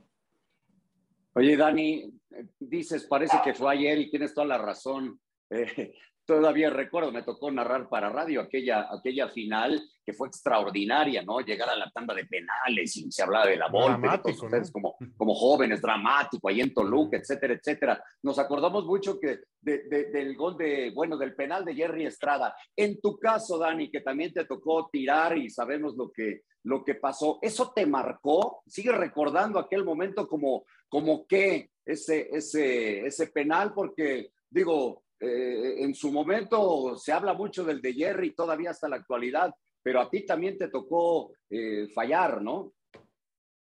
Oye, 1.35 1.57
Dani, 1.57 2.13
dices, 2.59 3.05
parece 3.05 3.39
que 3.43 3.55
fue 3.55 3.73
ayer 3.73 3.99
y 3.99 4.11
tienes 4.11 4.35
toda 4.35 4.47
la 4.47 4.59
razón. 4.59 5.21
Eh, 5.55 5.95
todavía 6.37 6.71
recuerdo, 6.71 7.13
me 7.13 7.23
tocó 7.23 7.51
narrar 7.51 7.89
para 7.89 8.09
radio 8.09 8.41
aquella, 8.41 8.89
aquella 8.91 9.29
final 9.29 9.81
que 10.05 10.13
fue 10.13 10.29
extraordinaria, 10.29 11.23
¿no? 11.23 11.41
Llegar 11.41 11.69
a 11.69 11.77
la 11.77 11.91
tanda 11.91 12.15
de 12.15 12.25
penales 12.25 12.97
y 12.97 13.13
se 13.13 13.23
hablaba 13.23 13.47
de 13.47 13.57
la 13.57 13.69
Volpe, 13.69 14.09
de 14.09 14.33
ustedes 14.33 14.73
como, 14.73 14.97
como 15.17 15.35
jóvenes, 15.35 15.81
dramático, 15.81 16.49
ahí 16.49 16.61
en 16.61 16.73
Toluca, 16.73 17.17
etcétera, 17.17 17.55
etcétera. 17.55 18.03
Nos 18.23 18.39
acordamos 18.39 18.85
mucho 18.85 19.21
que 19.21 19.41
del 19.61 20.37
gol 20.37 20.57
de, 20.57 20.91
bueno, 20.95 21.17
del 21.17 21.35
penal 21.35 21.65
de 21.65 21.75
Jerry 21.75 22.07
Estrada. 22.07 22.55
En 22.75 23.01
tu 23.01 23.19
caso, 23.19 23.59
Dani, 23.59 23.91
que 23.91 24.01
también 24.01 24.33
te 24.33 24.45
tocó 24.45 24.89
tirar 24.91 25.37
y 25.37 25.51
sabemos 25.51 25.95
lo 25.97 26.11
que, 26.11 26.43
lo 26.65 26.85
que 26.85 26.95
pasó, 26.95 27.39
¿eso 27.43 27.73
te 27.75 27.87
marcó? 27.87 28.63
¿Sigue 28.67 28.93
recordando 28.93 29.59
aquel 29.59 29.85
momento 29.85 30.27
como, 30.27 30.65
como 30.89 31.27
que 31.27 31.71
ese, 31.85 32.29
ese, 32.33 33.07
ese 33.07 33.27
penal? 33.29 33.73
Porque, 33.75 34.31
digo, 34.51 35.02
eh, 35.25 35.85
en 35.85 35.95
su 35.95 36.11
momento 36.11 36.97
se 36.97 37.13
habla 37.13 37.33
mucho 37.33 37.63
del 37.63 37.81
de 37.81 37.93
Jerry 37.93 38.35
todavía 38.35 38.71
hasta 38.71 38.89
la 38.89 38.97
actualidad, 38.97 39.55
pero 39.81 40.01
a 40.01 40.11
ti 40.11 40.27
también 40.27 40.59
te 40.59 40.67
tocó 40.67 41.33
eh, 41.49 41.87
fallar, 41.95 42.43
¿no? 42.43 42.73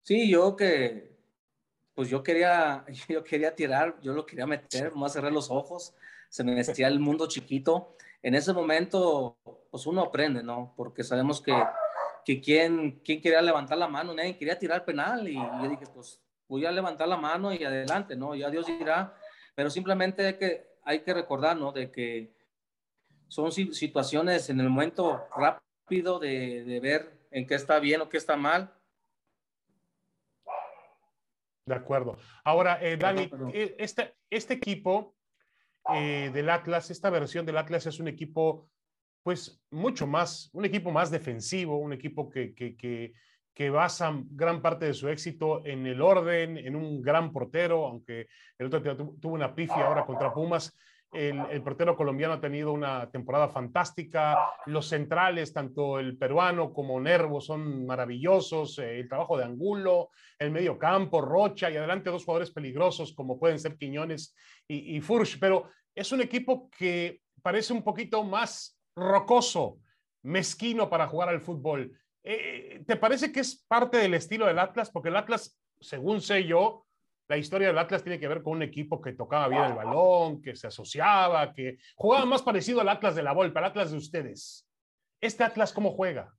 Sí, 0.02 0.28
yo 0.28 0.54
que, 0.54 1.16
pues 1.94 2.10
yo 2.10 2.22
quería, 2.22 2.84
yo 3.08 3.24
quería 3.24 3.54
tirar, 3.54 3.98
yo 4.02 4.12
lo 4.12 4.26
quería 4.26 4.46
meter, 4.46 4.94
más 4.94 5.14
cerré 5.14 5.30
los 5.30 5.50
ojos, 5.50 5.94
se 6.28 6.44
me 6.44 6.54
vestía 6.54 6.88
el 6.88 7.00
mundo 7.00 7.26
chiquito. 7.26 7.96
En 8.22 8.34
ese 8.34 8.52
momento, 8.52 9.38
pues 9.70 9.86
uno 9.86 10.02
aprende, 10.02 10.42
¿no? 10.42 10.74
Porque 10.76 11.04
sabemos 11.04 11.40
que, 11.40 11.54
que 12.26 12.38
quien, 12.38 13.00
quien 13.00 13.22
quería 13.22 13.40
levantar 13.40 13.78
la 13.78 13.88
mano, 13.88 14.12
nadie 14.12 14.36
quería 14.36 14.58
tirar 14.58 14.84
penal 14.84 15.26
y 15.26 15.36
yo 15.36 15.68
dije, 15.70 15.86
pues 15.94 16.20
voy 16.48 16.66
a 16.66 16.70
levantar 16.70 17.08
la 17.08 17.16
mano 17.16 17.54
y 17.54 17.64
adelante, 17.64 18.14
¿no? 18.14 18.34
Ya 18.34 18.50
Dios 18.50 18.66
dirá, 18.66 19.14
pero 19.54 19.70
simplemente 19.70 20.36
que, 20.36 20.75
hay 20.86 21.00
que 21.00 21.12
recordar, 21.12 21.56
¿no? 21.56 21.72
De 21.72 21.90
que 21.90 22.32
son 23.28 23.52
situaciones 23.52 24.48
en 24.48 24.60
el 24.60 24.70
momento 24.70 25.26
rápido 25.36 26.18
de, 26.18 26.64
de 26.64 26.80
ver 26.80 27.26
en 27.30 27.46
qué 27.46 27.56
está 27.56 27.78
bien 27.80 28.00
o 28.00 28.08
qué 28.08 28.16
está 28.16 28.36
mal. 28.36 28.72
De 31.66 31.74
acuerdo. 31.74 32.16
Ahora, 32.44 32.78
eh, 32.80 32.96
Dani, 32.96 33.28
eh, 33.52 33.74
este, 33.78 34.14
este 34.30 34.54
equipo 34.54 35.16
eh, 35.92 36.30
del 36.32 36.48
Atlas, 36.48 36.92
esta 36.92 37.10
versión 37.10 37.44
del 37.44 37.58
Atlas 37.58 37.86
es 37.86 37.98
un 37.98 38.06
equipo, 38.06 38.70
pues, 39.24 39.60
mucho 39.72 40.06
más, 40.06 40.48
un 40.52 40.64
equipo 40.64 40.92
más 40.92 41.10
defensivo, 41.10 41.78
un 41.78 41.92
equipo 41.92 42.30
que, 42.30 42.54
que, 42.54 42.76
que, 42.76 43.12
que 43.56 43.70
basa 43.70 44.12
gran 44.32 44.60
parte 44.60 44.84
de 44.84 44.92
su 44.92 45.08
éxito 45.08 45.64
en 45.64 45.86
el 45.86 46.02
orden, 46.02 46.58
en 46.58 46.76
un 46.76 47.00
gran 47.00 47.32
portero, 47.32 47.86
aunque 47.86 48.28
el 48.58 48.66
otro 48.66 48.82
tuvo 49.18 49.32
una 49.32 49.54
pifia 49.54 49.86
ahora 49.86 50.04
contra 50.04 50.30
Pumas. 50.30 50.76
El, 51.10 51.62
portero 51.62 51.96
colombiano 51.96 52.34
ha 52.34 52.40
tenido 52.40 52.70
una 52.70 53.10
temporada 53.10 53.48
fantástica. 53.48 54.36
Los 54.66 54.88
centrales, 54.88 55.54
tanto 55.54 55.98
el 55.98 56.18
peruano 56.18 56.74
como 56.74 57.00
Nervo, 57.00 57.40
son 57.40 57.86
maravillosos. 57.86 58.78
Eh, 58.78 59.00
el 59.00 59.08
trabajo 59.08 59.38
de 59.38 59.44
Angulo, 59.44 60.10
el 60.38 60.50
medio 60.50 60.78
campo, 60.78 61.22
Rocha 61.22 61.70
y 61.70 61.78
adelante 61.78 62.10
dos 62.10 62.26
jugadores 62.26 62.50
peligrosos 62.50 63.14
como 63.14 63.38
pueden 63.38 63.58
ser 63.58 63.78
Quiñones 63.78 64.36
y, 64.68 64.98
y 64.98 65.00
Furch. 65.00 65.38
Pero 65.40 65.70
es 65.94 66.12
un 66.12 66.20
equipo 66.20 66.68
que 66.76 67.22
parece 67.40 67.72
un 67.72 67.82
poquito 67.82 68.22
más 68.22 68.78
rocoso, 68.94 69.78
mezquino 70.24 70.90
para 70.90 71.06
jugar 71.06 71.30
al 71.30 71.40
fútbol. 71.40 71.98
Eh, 72.28 72.82
¿Te 72.84 72.96
parece 72.96 73.30
que 73.30 73.38
es 73.38 73.64
parte 73.68 73.98
del 73.98 74.14
estilo 74.14 74.46
del 74.46 74.58
Atlas? 74.58 74.90
Porque 74.90 75.10
el 75.10 75.16
Atlas, 75.16 75.56
según 75.80 76.20
sé 76.20 76.44
yo, 76.44 76.84
la 77.28 77.36
historia 77.36 77.68
del 77.68 77.78
Atlas 77.78 78.02
tiene 78.02 78.18
que 78.18 78.26
ver 78.26 78.42
con 78.42 78.54
un 78.54 78.62
equipo 78.64 79.00
que 79.00 79.12
tocaba 79.12 79.46
bien 79.46 79.62
el 79.62 79.74
balón, 79.74 80.42
que 80.42 80.56
se 80.56 80.66
asociaba, 80.66 81.52
que 81.52 81.78
jugaba 81.94 82.24
más 82.24 82.42
parecido 82.42 82.80
al 82.80 82.88
Atlas 82.88 83.14
de 83.14 83.22
la 83.22 83.32
Volpe, 83.32 83.60
al 83.60 83.66
Atlas 83.66 83.92
de 83.92 83.98
ustedes. 83.98 84.68
¿Este 85.20 85.44
Atlas 85.44 85.72
cómo 85.72 85.92
juega? 85.92 86.34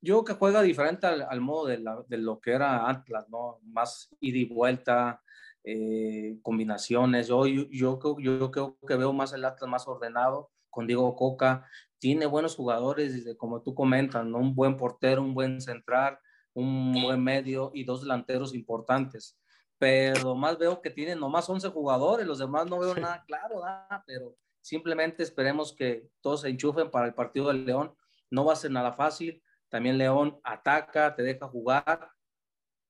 Yo 0.00 0.14
creo 0.14 0.24
que 0.24 0.40
juega 0.40 0.62
diferente 0.62 1.06
al, 1.06 1.40
modo 1.42 1.66
de, 1.66 2.16
lo 2.16 2.40
que 2.40 2.52
era 2.52 2.88
Atlas, 2.88 3.28
¿no? 3.28 3.58
Más 3.64 4.08
ida 4.20 4.38
y 4.38 4.44
vuelta, 4.46 5.22
eh, 5.62 6.38
combinaciones. 6.40 7.28
Yo, 7.28 7.46
yo, 7.46 7.68
yo, 7.70 8.18
yo 8.18 8.50
creo 8.50 8.78
que 8.86 8.96
veo 8.96 9.12
más 9.12 9.34
el 9.34 9.44
Atlas 9.44 9.70
más 9.70 9.86
ordenado, 9.86 10.52
con 10.76 10.86
Diego 10.86 11.16
Coca, 11.16 11.66
tiene 11.98 12.26
buenos 12.26 12.54
jugadores, 12.54 13.26
como 13.38 13.62
tú 13.62 13.74
comentas, 13.74 14.26
¿no? 14.26 14.36
un 14.36 14.54
buen 14.54 14.76
portero, 14.76 15.22
un 15.22 15.32
buen 15.32 15.62
central, 15.62 16.18
un 16.52 16.92
buen 17.02 17.24
medio 17.24 17.70
y 17.72 17.84
dos 17.84 18.02
delanteros 18.02 18.54
importantes. 18.54 19.40
Pero 19.78 20.34
más 20.34 20.58
veo 20.58 20.82
que 20.82 20.90
tiene 20.90 21.16
nomás 21.16 21.48
11 21.48 21.70
jugadores, 21.70 22.26
los 22.26 22.38
demás 22.38 22.66
no 22.66 22.78
veo 22.78 22.94
nada 22.94 23.24
claro, 23.26 23.64
nada, 23.64 24.04
pero 24.06 24.36
simplemente 24.60 25.22
esperemos 25.22 25.72
que 25.72 26.10
todos 26.20 26.42
se 26.42 26.50
enchufen 26.50 26.90
para 26.90 27.06
el 27.06 27.14
partido 27.14 27.48
del 27.48 27.64
León. 27.64 27.94
No 28.30 28.44
va 28.44 28.52
a 28.52 28.56
ser 28.56 28.70
nada 28.70 28.92
fácil. 28.92 29.42
También 29.70 29.96
León 29.96 30.38
ataca, 30.44 31.14
te 31.14 31.22
deja 31.22 31.48
jugar 31.48 32.10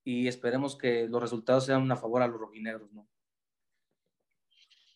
y 0.03 0.27
esperemos 0.27 0.77
que 0.77 1.07
los 1.09 1.23
resultados 1.23 1.65
sean 1.65 1.91
a 1.93 1.97
favor 1.97 2.23
a 2.23 2.27
los 2.27 2.41
rojinegros, 2.41 2.91
¿no? 2.93 3.09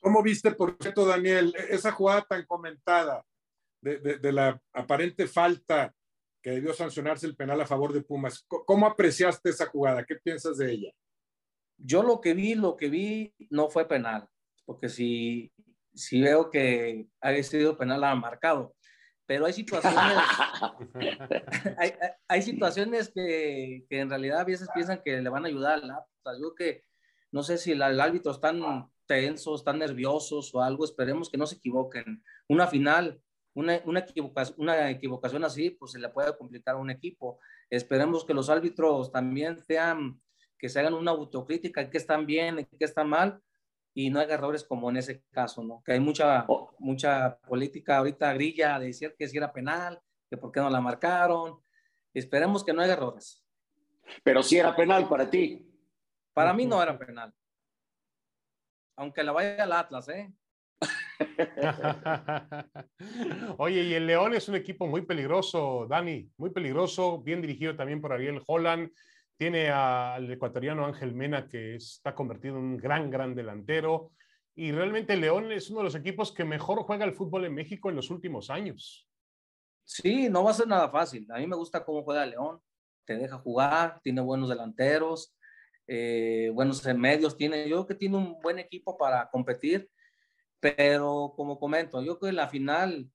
¿Cómo 0.00 0.22
viste, 0.22 0.52
por 0.52 0.76
cierto, 0.80 1.04
Daniel, 1.04 1.54
e-, 1.56 1.74
esa 1.74 1.92
jugada 1.92 2.22
tan 2.22 2.44
comentada 2.46 3.24
de, 3.82 4.32
la 4.32 4.60
aparente 4.72 5.26
falta 5.26 5.94
que 6.42 6.50
debió 6.50 6.72
sancionarse 6.72 7.26
el 7.26 7.36
penal 7.36 7.60
a 7.60 7.66
favor 7.66 7.92
de 7.92 8.02
Pumas? 8.02 8.44
¿Cómo 8.48 8.86
apreciaste 8.86 9.50
esa 9.50 9.66
jugada? 9.66 10.04
¿Qué 10.04 10.16
piensas 10.16 10.56
de 10.56 10.72
ella? 10.72 10.92
Yo 11.76 12.02
lo 12.02 12.20
que 12.20 12.34
vi, 12.34 12.54
lo 12.54 12.76
que 12.76 12.88
vi 12.88 13.34
no 13.50 13.68
fue 13.68 13.86
penal, 13.86 14.26
porque 14.64 14.88
si, 14.88 15.52
si 15.94 16.20
veo 16.20 16.50
que 16.50 17.06
ha 17.20 17.42
sido 17.42 17.76
penal, 17.76 18.04
ha 18.04 18.14
marcado. 18.14 18.74
Pero 19.26 19.46
hay 19.46 19.52
situaciones, 19.52 20.00
hay, 22.28 22.42
situaciones 22.42 23.12
que, 23.14 23.86
que, 23.88 24.00
en 24.00 24.10
realidad 24.10 24.40
a 24.40 24.44
veces 24.44 24.68
piensan 24.74 25.00
que 25.04 25.20
le 25.20 25.30
van 25.30 25.44
a 25.44 25.48
ayudar 25.48 25.80
al 26.24 26.40
Yo 26.40 26.54
que 26.54 26.82
no 27.30 27.44
sé 27.44 27.56
si 27.56 27.70
el, 27.70 27.80
el 27.80 28.00
árbitro 28.00 28.32
están 28.32 28.60
tensos, 29.10 29.60
están 29.60 29.80
nerviosos 29.80 30.54
o 30.54 30.62
algo, 30.62 30.84
esperemos 30.84 31.28
que 31.28 31.36
no 31.36 31.44
se 31.44 31.56
equivoquen. 31.56 32.22
Una 32.46 32.68
final, 32.68 33.20
una, 33.54 33.80
una, 33.84 33.98
equivocación, 33.98 34.56
una 34.60 34.88
equivocación 34.88 35.42
así, 35.42 35.70
pues 35.70 35.90
se 35.90 35.98
le 35.98 36.08
puede 36.10 36.36
complicar 36.38 36.76
a 36.76 36.78
un 36.78 36.90
equipo. 36.90 37.40
Esperemos 37.68 38.24
que 38.24 38.34
los 38.34 38.48
árbitros 38.48 39.10
también 39.10 39.58
sean, 39.58 40.20
que 40.56 40.68
se 40.68 40.78
hagan 40.78 40.94
una 40.94 41.10
autocrítica, 41.10 41.90
que 41.90 41.98
están 41.98 42.24
bien, 42.24 42.68
que 42.78 42.84
están 42.84 43.08
mal, 43.08 43.42
y 43.94 44.10
no 44.10 44.20
haya 44.20 44.34
errores 44.34 44.62
como 44.62 44.88
en 44.90 44.98
ese 44.98 45.24
caso, 45.32 45.64
¿no? 45.64 45.82
Que 45.84 45.94
hay 45.94 46.00
mucha, 46.00 46.44
oh. 46.46 46.76
mucha 46.78 47.36
política 47.40 47.96
ahorita 47.96 48.32
grilla 48.34 48.78
de 48.78 48.86
decir 48.86 49.16
que 49.18 49.26
si 49.26 49.38
era 49.38 49.52
penal, 49.52 50.00
que 50.30 50.36
por 50.36 50.52
qué 50.52 50.60
no 50.60 50.70
la 50.70 50.80
marcaron. 50.80 51.58
Esperemos 52.14 52.62
que 52.62 52.72
no 52.72 52.80
haya 52.80 52.92
errores. 52.92 53.44
Pero 54.22 54.44
si 54.44 54.56
era 54.56 54.76
penal 54.76 55.08
para 55.08 55.28
ti. 55.28 55.66
Para 56.32 56.54
mí 56.54 56.64
no 56.64 56.80
era 56.80 56.96
penal 56.96 57.34
aunque 59.00 59.24
la 59.24 59.32
vaya 59.32 59.64
al 59.64 59.72
Atlas, 59.72 60.08
¿eh? 60.10 60.30
Oye, 63.56 63.84
y 63.84 63.94
el 63.94 64.06
León 64.06 64.34
es 64.34 64.46
un 64.50 64.56
equipo 64.56 64.86
muy 64.86 65.06
peligroso, 65.06 65.86
Dani, 65.88 66.30
muy 66.36 66.50
peligroso, 66.50 67.22
bien 67.22 67.40
dirigido 67.40 67.74
también 67.74 68.02
por 68.02 68.12
Ariel 68.12 68.42
Holland. 68.46 68.92
Tiene 69.38 69.70
al 69.70 70.30
ecuatoriano 70.30 70.84
Ángel 70.84 71.14
Mena, 71.14 71.48
que 71.48 71.76
está 71.76 72.14
convertido 72.14 72.58
en 72.58 72.62
un 72.62 72.76
gran, 72.76 73.10
gran 73.10 73.34
delantero. 73.34 74.12
Y 74.54 74.70
realmente 74.70 75.14
el 75.14 75.22
León 75.22 75.50
es 75.50 75.70
uno 75.70 75.78
de 75.78 75.84
los 75.84 75.94
equipos 75.94 76.30
que 76.30 76.44
mejor 76.44 76.82
juega 76.82 77.06
el 77.06 77.14
fútbol 77.14 77.46
en 77.46 77.54
México 77.54 77.88
en 77.88 77.96
los 77.96 78.10
últimos 78.10 78.50
años. 78.50 79.08
Sí, 79.82 80.28
no 80.28 80.44
va 80.44 80.50
a 80.50 80.54
ser 80.54 80.68
nada 80.68 80.90
fácil. 80.90 81.26
A 81.32 81.38
mí 81.38 81.46
me 81.46 81.56
gusta 81.56 81.86
cómo 81.86 82.04
juega 82.04 82.24
el 82.24 82.32
León. 82.32 82.60
Te 83.06 83.16
deja 83.16 83.38
jugar, 83.38 83.98
tiene 84.02 84.20
buenos 84.20 84.50
delanteros 84.50 85.34
eh, 85.92 86.52
buenos 86.54 86.84
medios 86.94 87.36
tiene, 87.36 87.68
yo 87.68 87.84
que 87.84 87.96
tiene 87.96 88.16
un 88.16 88.40
buen 88.40 88.60
equipo 88.60 88.96
para 88.96 89.28
competir, 89.28 89.90
pero 90.60 91.32
como 91.34 91.58
comento, 91.58 92.00
yo 92.00 92.16
que 92.20 92.30
la 92.30 92.46
final 92.46 93.10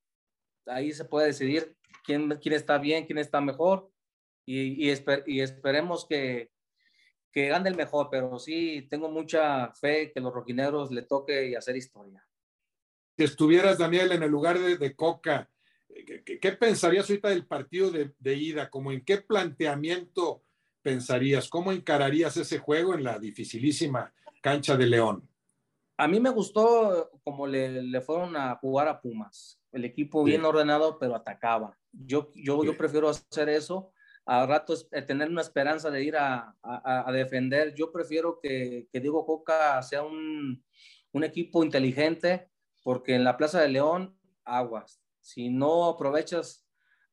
ahí 0.65 0.91
se 0.91 1.05
puede 1.05 1.27
decidir 1.27 1.73
quién, 2.03 2.37
quién 2.41 2.53
está 2.53 2.77
bien, 2.77 3.05
quién 3.05 3.17
está 3.17 3.39
mejor 3.39 3.89
y, 4.45 4.89
y, 4.89 4.93
y 5.27 5.39
esperemos 5.39 6.05
que, 6.05 6.51
que 7.31 7.47
gane 7.47 7.69
el 7.69 7.77
mejor, 7.77 8.09
pero 8.11 8.37
sí 8.39 8.85
tengo 8.89 9.09
mucha 9.09 9.71
fe 9.75 10.11
que 10.11 10.19
los 10.19 10.33
rojineros 10.33 10.91
le 10.91 11.03
toque 11.03 11.55
hacer 11.55 11.77
historia. 11.77 12.27
Si 13.17 13.23
estuvieras, 13.23 13.77
Daniel, 13.77 14.11
en 14.11 14.23
el 14.23 14.31
lugar 14.31 14.59
de, 14.59 14.75
de 14.75 14.95
Coca, 14.97 15.49
¿qué, 16.25 16.39
¿qué, 16.41 16.51
pensarías 16.51 17.09
ahorita 17.09 17.29
del 17.29 17.47
partido 17.47 17.89
de, 17.89 18.13
de 18.19 18.33
ida? 18.35 18.69
¿Como 18.69 18.91
en 18.91 19.05
qué 19.05 19.19
planteamiento 19.19 20.44
pensarías? 20.85 21.49
¿Cómo 21.49 21.71
encararías 21.71 22.37
ese 22.37 22.59
juego 22.59 22.93
en 22.93 23.03
la 23.03 23.17
dificilísima 23.17 24.13
cancha 24.39 24.77
de 24.77 24.85
León? 24.85 25.27
A 25.97 26.07
mí 26.07 26.19
me 26.19 26.29
gustó 26.29 27.09
como 27.23 27.47
le, 27.47 27.81
le 27.81 28.01
fueron 28.01 28.37
a 28.37 28.55
jugar 28.57 28.87
a 28.87 29.01
Pumas. 29.01 29.59
El 29.71 29.83
equipo 29.83 30.23
bien 30.23 30.45
ordenado, 30.45 30.99
pero 30.99 31.15
atacaba. 31.15 31.75
Yo, 31.91 32.31
yo, 32.35 32.63
yo 32.63 32.77
prefiero 32.77 33.09
hacer 33.09 33.49
eso 33.49 33.93
a 34.27 34.45
ratos 34.45 34.87
eh, 34.91 35.01
tener 35.01 35.29
una 35.29 35.41
esperanza 35.41 35.89
de 35.89 36.03
ir 36.03 36.17
a, 36.17 36.55
a, 36.61 37.09
a 37.09 37.11
defender. 37.11 37.73
Yo 37.73 37.91
prefiero 37.91 38.39
que, 38.39 38.87
que, 38.91 38.99
Diego 38.99 39.25
Coca 39.25 39.81
sea 39.81 40.03
un, 40.03 40.63
un, 41.13 41.23
equipo 41.23 41.63
inteligente, 41.63 42.51
porque 42.83 43.15
en 43.15 43.23
la 43.23 43.37
Plaza 43.37 43.59
de 43.59 43.69
León, 43.69 44.15
aguas. 44.43 45.01
Si 45.19 45.49
no 45.49 45.85
aprovechas 45.85 46.64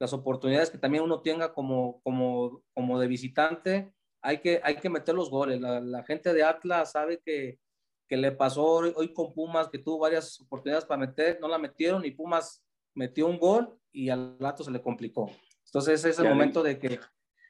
las 0.03 0.13
oportunidades 0.13 0.69
que 0.69 0.79
también 0.79 1.05
uno 1.05 1.21
tenga 1.21 1.55
como, 1.55 2.01
como, 2.03 2.65
como 2.75 2.99
de 2.99 3.07
visitante, 3.07 3.95
hay 4.21 4.39
que, 4.39 4.61
hay 4.65 4.75
que 4.75 4.91
meter 4.91 5.15
los 5.15 5.31
goles. 5.31 5.61
La, 5.61 6.03
gente 6.03 6.35
de 6.35 6.43
Atlas 6.43 6.91
sabe 6.91 7.23
que, 7.25 7.61
que 8.09 8.17
le 8.17 8.33
pasó 8.33 8.65
hoy, 8.65 9.15
con 9.15 9.33
Pumas, 9.33 9.69
que 9.69 9.79
tuvo 9.79 10.01
varias 10.01 10.41
oportunidades 10.41 10.87
para 10.87 11.07
meter, 11.07 11.39
no 11.41 11.47
la 11.47 11.57
metieron 11.57 12.05
y 12.05 12.11
Pumas 12.11 12.65
metió 12.97 13.29
un 13.29 13.39
gol 13.39 13.79
y 13.93 14.09
al 14.09 14.37
rato 14.41 14.65
se 14.65 14.73
le 14.73 14.83
complicó. 14.83 15.31
Entonces 15.67 16.05
es 16.05 16.19
el 16.19 16.29
momento 16.29 16.65
de 16.65 16.81
que, 16.81 16.99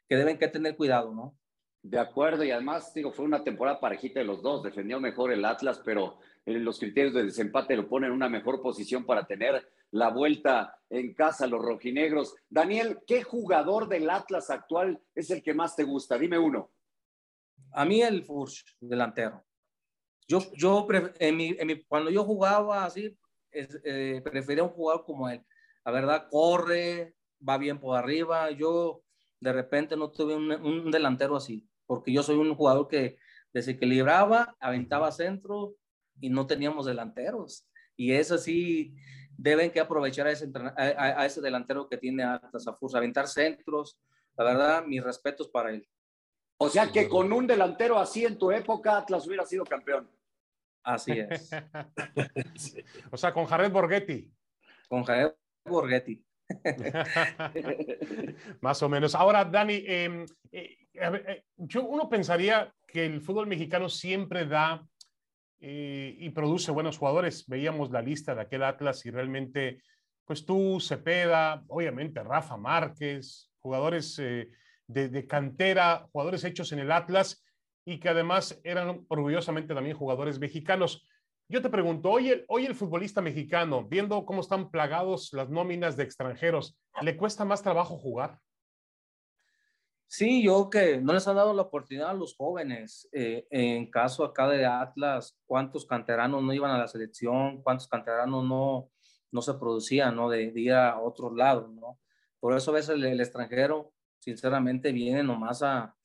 que 0.07 0.17
deben 0.17 0.37
que 0.37 0.49
tener 0.49 0.77
cuidado, 0.77 1.15
¿no? 1.15 1.35
De 1.81 1.99
acuerdo, 1.99 2.45
y 2.45 2.51
además, 2.51 2.93
digo, 2.93 3.13
fue 3.13 3.25
una 3.25 3.43
temporada 3.43 3.81
parejita 3.81 4.21
de 4.21 4.27
los 4.27 4.43
dos, 4.43 4.63
defendió 4.63 5.01
mejor 5.01 5.33
el 5.33 5.47
Atlas, 5.47 5.81
pero 5.83 6.19
los 6.45 6.79
criterios 6.79 7.15
de 7.15 7.25
desempate 7.25 7.77
lo 7.77 7.89
ponen 7.89 8.11
en 8.11 8.17
una 8.17 8.29
mejor 8.29 8.61
posición 8.61 9.07
para 9.07 9.27
tener 9.27 9.67
la 9.93 10.09
vuelta 10.11 10.79
en 10.91 11.15
casa 11.15 11.47
los 11.47 11.63
rojinegros. 11.63 12.35
Daniel, 12.49 13.01
¿qué 13.07 13.23
jugador 13.23 13.89
del 13.89 14.11
Atlas 14.11 14.51
actual 14.51 15.01
es 15.15 15.31
el 15.31 15.43
que 15.43 15.55
más 15.55 15.77
te 15.77 15.85
gusta? 15.85 16.19
Dime 16.19 16.39
uno. 16.39 16.73
A 17.73 17.85
mí 17.85 18.03
el 18.03 18.25
Furch, 18.25 18.65
delantero. 18.81 19.45
Yo, 20.27 20.41
yo 20.55 20.87
cuando 21.89 22.11
yo 22.11 22.25
jugaba 22.25 22.85
así, 22.85 23.17
eh, 23.51 24.21
prefería 24.25 24.65
un 24.65 24.71
jugador 24.71 25.05
como 25.05 25.29
él. 25.29 25.45
La 25.85 25.93
verdad, 25.93 26.29
corre, 26.31 27.15
va 27.47 27.59
bien 27.59 27.79
por 27.79 27.99
arriba. 27.99 28.51
Yo 28.51 29.03
de 29.41 29.53
repente 29.53 29.97
no 29.97 30.11
tuve 30.11 30.35
un, 30.35 30.53
un 30.53 30.91
delantero 30.91 31.37
así, 31.37 31.69
porque 31.87 32.13
yo 32.13 32.23
soy 32.23 32.37
un 32.37 32.55
jugador 32.55 32.89
que 32.89 33.19
desequilibraba, 33.53 34.57
aventaba 34.59 35.13
centro 35.13 35.75
y 36.21 36.31
no 36.31 36.47
teníamos 36.47 36.87
delanteros. 36.87 37.67
Y 37.97 38.13
eso 38.13 38.39
sí, 38.39 38.95
deben 39.43 39.73
que 39.73 39.81
aprovechar 39.81 40.29
a 40.29 40.31
ese, 40.31 40.49
a, 40.77 41.27
ese 41.27 41.41
delantero 41.41 41.89
que 41.89 41.97
tiene 41.97 42.23
Atlas 42.23 42.65
a 42.69 42.77
aventar 42.97 43.27
centros. 43.27 43.99
La 44.37 44.45
verdad, 44.45 44.85
mis 44.87 45.03
respetos 45.03 45.49
para 45.49 45.71
él. 45.71 45.87
O 46.59 46.69
sea 46.69 46.93
que 46.93 47.09
con 47.09 47.33
un 47.33 47.47
delantero 47.47 47.99
así 47.99 48.25
en 48.25 48.39
tu 48.39 48.53
época, 48.53 48.99
Atlas 48.99 49.27
hubiera 49.27 49.45
sido 49.45 49.65
campeón. 49.65 50.09
Así 50.85 51.13
es. 51.13 51.51
O 53.11 53.17
sea, 53.17 53.33
con 53.33 53.47
Jared 53.47 53.71
Borghetti. 53.71 54.33
Con 54.89 55.05
Jared 55.05 55.33
Borghetti. 55.65 56.25
Más 58.61 58.83
o 58.83 58.89
menos. 58.89 59.15
Ahora, 59.15 59.45
Dani, 59.45 59.85
em, 59.87 60.27
eh, 60.51 60.77
eh, 60.95 61.45
yo, 61.57 61.85
uno 61.85 62.09
pensaría 62.09 62.73
que 62.87 63.07
el 63.07 63.21
fútbol 63.21 63.47
mexicano 63.47 63.89
siempre 63.89 64.47
da 64.47 64.87
eh, 65.63 66.17
y 66.19 66.31
produce 66.31 66.73
buenos 66.73 66.99
jugadores. 66.99 67.47
Veíamos 67.47 67.91
la 67.91 68.03
lista 68.03 68.35
de 68.35 68.43
aquel 68.43 68.65
Atlas 68.65 69.07
y 69.07 69.11
realmente, 69.11 69.81
pues 70.25 70.45
tú, 70.45 70.81
Cepeda, 70.81 71.63
obviamente 71.69 72.23
Rafa 72.23 72.57
Márquez, 72.57 73.51
jugadores 73.61 74.21
de, 74.89 75.27
cantera, 75.27 76.09
jugadores 76.13 76.45
hechos 76.45 76.73
en 76.73 76.81
el 76.81 76.91
Atlas 76.91 77.45
y 77.85 77.99
que 77.99 78.09
además 78.09 78.61
eran 78.65 79.05
orgullosamente 79.09 79.73
también 79.75 79.97
jugadores 79.97 80.39
mexicanos. 80.39 81.07
Yo 81.49 81.63
te 81.63 81.71
pregunto, 81.71 82.11
hoy 82.11 82.31
el, 82.31 82.45
hoy 82.49 82.67
el 82.67 82.75
futbolista 82.75 83.21
mexicano, 83.21 83.85
viendo 83.85 84.25
cómo 84.25 84.41
están 84.41 84.71
plagados 84.71 85.33
las 85.33 85.49
nóminas 85.49 85.97
de 85.97 86.05
extranjeros, 86.05 86.77
¿le 87.03 87.17
cuesta 87.17 87.45
más 87.45 87.63
trabajo 87.63 87.97
jugar? 87.97 88.39
Sí, 90.15 90.43
yo 90.43 90.69
que 90.69 90.99
no 91.01 91.15
les 91.15 91.27
han 91.27 91.37
dado 91.37 91.55
la 91.55 91.63
oportunidad 91.63 92.11
a 92.11 92.13
los 92.13 92.37
jóvenes. 92.37 93.09
Eh, 93.13 93.47
en 93.49 93.91
caso 93.91 94.25
acá 94.25 94.47
de 94.47 94.67
Atlas, 94.67 95.39
¿cuántos 95.47 95.87
canteranos 95.87 96.43
no 96.43 96.53
iban 96.53 96.71
a 96.71 96.77
la 96.77 96.87
selección? 96.87 97.63
¿Cuántos 97.63 97.89
canteranos 97.89 98.45
no, 98.45 98.91
no 99.31 99.41
se 99.41 99.55
producían, 99.55 100.15
¿no? 100.15 100.29
De, 100.29 100.53
ir 100.55 100.75
a 100.75 101.01
otros 101.01 101.35
lados, 101.35 101.73
¿no? 101.73 101.99
Por 102.41 102.55
eso 102.55 102.71
a 102.71 102.75
veces 102.75 102.91
el, 102.91 103.21
extranjero, 103.23 103.95
sinceramente, 104.19 104.93
viene 104.93 105.23
nomás 105.23 105.63
a, 105.63 105.97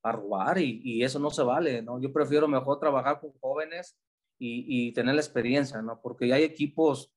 a 0.00 0.12
robar 0.12 0.58
y, 0.58 0.80
y, 0.84 1.02
eso 1.02 1.18
no 1.18 1.30
se 1.30 1.42
vale, 1.42 1.82
¿no? 1.82 2.00
Yo 2.00 2.12
prefiero 2.12 2.46
mejor 2.46 2.78
trabajar 2.78 3.18
con 3.20 3.32
jóvenes 3.40 3.98
y, 4.38 4.92
tener 4.92 5.16
la 5.16 5.20
experiencia, 5.22 5.82
¿no? 5.82 6.00
Porque 6.00 6.32
hay 6.32 6.44
equipos 6.44 7.12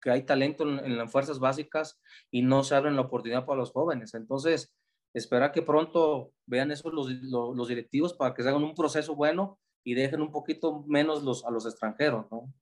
que 0.00 0.10
hay 0.10 0.24
talento 0.24 0.64
en, 0.64 0.98
las 0.98 1.12
fuerzas 1.12 1.38
básicas 1.38 2.00
y 2.28 2.42
no 2.42 2.64
se 2.64 2.74
abren 2.74 2.96
la 2.96 3.02
oportunidad 3.02 3.46
para 3.46 3.60
los 3.60 3.70
jóvenes. 3.70 4.14
Entonces, 4.14 4.74
espera 5.18 5.50
que 5.50 5.62
pronto 5.62 6.32
vean 6.46 6.70
eso 6.70 6.90
los, 6.90 7.10
los, 7.10 7.68
directivos 7.68 8.12
para 8.12 8.34
que 8.34 8.42
se 8.42 8.48
hagan 8.48 8.62
un 8.62 8.74
proceso 8.74 9.14
bueno 9.14 9.58
y 9.82 9.94
dejen 9.94 10.20
un 10.20 10.30
poquito 10.30 10.84
menos 10.86 11.22
los, 11.22 11.44
a 11.44 11.50
los 11.50 11.64
extranjeros, 11.64 12.26
¿no? 12.30 12.52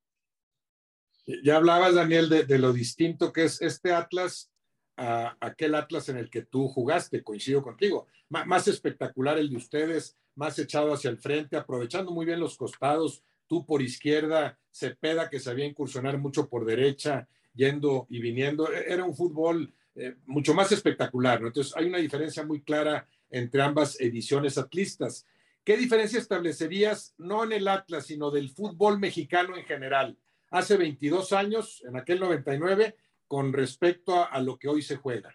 Ya 1.42 1.56
hablabas, 1.56 1.94
Daniel, 1.94 2.28
de, 2.28 2.44
de 2.44 2.58
lo 2.58 2.72
distinto 2.72 3.32
que 3.32 3.44
es 3.44 3.60
este 3.62 3.92
Atlas 3.92 4.52
a 4.96 5.36
aquel 5.40 5.74
Atlas 5.74 6.08
en 6.10 6.18
el 6.18 6.30
que 6.30 6.42
tú 6.42 6.68
jugaste, 6.68 7.24
coincido 7.24 7.62
contigo. 7.62 8.06
más 8.28 8.68
espectacular 8.68 9.38
el 9.38 9.50
de 9.50 9.56
ustedes, 9.56 10.16
más 10.36 10.58
echado 10.58 10.92
hacia 10.92 11.10
el 11.10 11.18
frente, 11.18 11.56
aprovechando 11.56 12.12
muy 12.12 12.26
bien 12.26 12.40
los 12.40 12.56
costados, 12.56 13.24
tú 13.46 13.66
por 13.66 13.82
izquierda, 13.82 14.58
Cepeda 14.70 15.30
que 15.30 15.40
sabía 15.40 15.66
incursionar 15.66 16.18
mucho 16.18 16.48
por 16.48 16.64
derecha, 16.64 17.28
yendo 17.54 18.06
y 18.10 18.20
viniendo. 18.20 18.70
E-, 18.72 18.92
era 18.92 19.04
un 19.04 19.14
fútbol 19.14 19.72
eh, 19.96 20.16
mucho 20.26 20.54
más 20.54 20.72
espectacular, 20.72 21.40
¿no? 21.40 21.48
Entonces 21.48 21.74
hay 21.76 21.86
una 21.86 21.98
diferencia 21.98 22.44
muy 22.44 22.62
clara 22.62 23.06
entre 23.30 23.62
ambas 23.62 24.00
ediciones 24.00 24.58
atlistas. 24.58 25.26
¿Qué 25.62 25.76
diferencia 25.76 26.18
establecerías, 26.18 27.14
no 27.18 27.44
en 27.44 27.52
el 27.52 27.68
Atlas, 27.68 28.06
sino 28.06 28.30
del 28.30 28.50
fútbol 28.50 28.98
mexicano 28.98 29.56
en 29.56 29.64
general? 29.64 30.18
Hace 30.50 30.76
22 30.76 31.32
años, 31.32 31.82
en 31.86 31.96
aquel 31.96 32.20
99, 32.20 32.96
con 33.26 33.52
respecto 33.52 34.24
a, 34.30 34.40
lo 34.40 34.58
que 34.58 34.68
hoy 34.68 34.82
se 34.82 34.96
juega. 34.96 35.34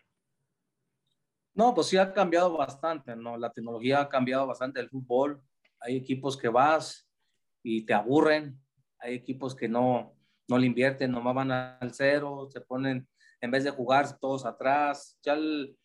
No, 1.54 1.74
pues 1.74 1.88
sí 1.88 1.98
ha 1.98 2.13
cambiado 2.13 2.56
bastante, 2.56 3.15
¿no? 3.15 3.38
La 3.38 3.52
tecnología 3.52 4.02
ha 4.02 4.10
cambiado 4.10 4.45
bastante 4.48 4.80
el 4.80 4.89
fútbol. 4.89 5.41
Hay 5.80 5.98
equipos 5.98 6.38
que 6.38 6.48
vas, 6.48 7.10
y 7.63 7.86
te 7.86 7.93
aburren. 7.93 8.60
Hay 9.00 9.15
equipos 9.15 9.56
que 9.56 9.67
no, 9.67 10.15
no 10.48 10.58
le 10.58 10.67
invierten, 10.67 11.12
nomás 11.12 11.36
van 11.36 11.52
al 11.52 11.93
cero, 11.93 12.50
se 12.52 12.62
ponen, 12.62 13.08
en 13.41 13.52
vez 13.52 13.63
de 13.63 13.71
jugar 13.71 14.19
todos 14.19 14.45
atrás. 14.45 15.17
Ya 15.23 15.34
el, 15.34 15.75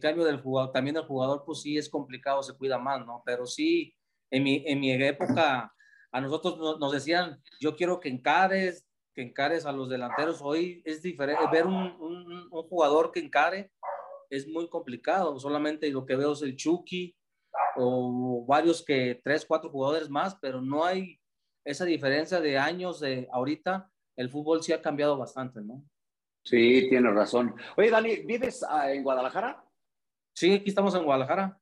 cambio 0.00 0.24
del 0.24 0.40
jugador, 0.40 0.72
también 0.72 0.96
el 0.96 1.04
jugador, 1.04 1.44
pues 1.44 1.62
sí 1.62 1.76
es 1.76 1.88
complicado, 1.88 2.42
se 2.42 2.56
cuida 2.56 2.78
más, 2.78 3.04
¿no? 3.04 3.22
Pero 3.24 3.46
sí, 3.46 3.94
en 4.30 4.42
mi, 4.42 4.64
en 4.66 4.80
mi 4.80 4.92
época, 4.92 5.72
a 6.12 6.20
nosotros 6.20 6.78
nos 6.78 6.92
decían, 6.92 7.42
yo 7.60 7.76
quiero 7.76 8.00
que 8.00 8.08
encares, 8.08 8.86
que 9.14 9.22
encares 9.22 9.66
a 9.66 9.72
los 9.72 9.88
delanteros. 9.88 10.40
Hoy 10.42 10.82
es 10.84 11.02
diferente, 11.02 11.42
ver 11.52 11.66
un, 11.66 11.96
un, 12.00 12.48
un 12.50 12.62
jugador 12.68 13.12
que 13.12 13.20
encare 13.20 13.70
es 14.30 14.48
muy 14.48 14.68
complicado. 14.68 15.38
Solamente 15.38 15.90
lo 15.90 16.06
que 16.06 16.16
veo 16.16 16.32
es 16.32 16.42
el 16.42 16.56
Chucky, 16.56 17.16
o 17.76 18.44
varios 18.46 18.84
que 18.84 19.20
tres, 19.22 19.44
cuatro 19.46 19.70
jugadores 19.70 20.08
más, 20.08 20.36
pero 20.40 20.60
no 20.60 20.84
hay 20.84 21.20
esa 21.64 21.84
diferencia 21.84 22.40
de 22.40 22.58
años 22.58 23.00
de 23.00 23.28
ahorita. 23.32 23.90
El 24.16 24.30
fútbol 24.30 24.62
sí 24.62 24.72
ha 24.72 24.82
cambiado 24.82 25.16
bastante, 25.16 25.60
¿no? 25.60 25.82
Sí, 26.44 26.86
tienes 26.90 27.14
razón. 27.14 27.54
Oye, 27.76 27.90
Dani, 27.90 28.16
¿vives 28.16 28.64
ah, 28.68 28.92
en 28.92 29.02
Guadalajara? 29.02 29.64
Sí, 30.34 30.54
aquí 30.54 30.68
estamos 30.68 30.94
en 30.94 31.04
Guadalajara. 31.04 31.58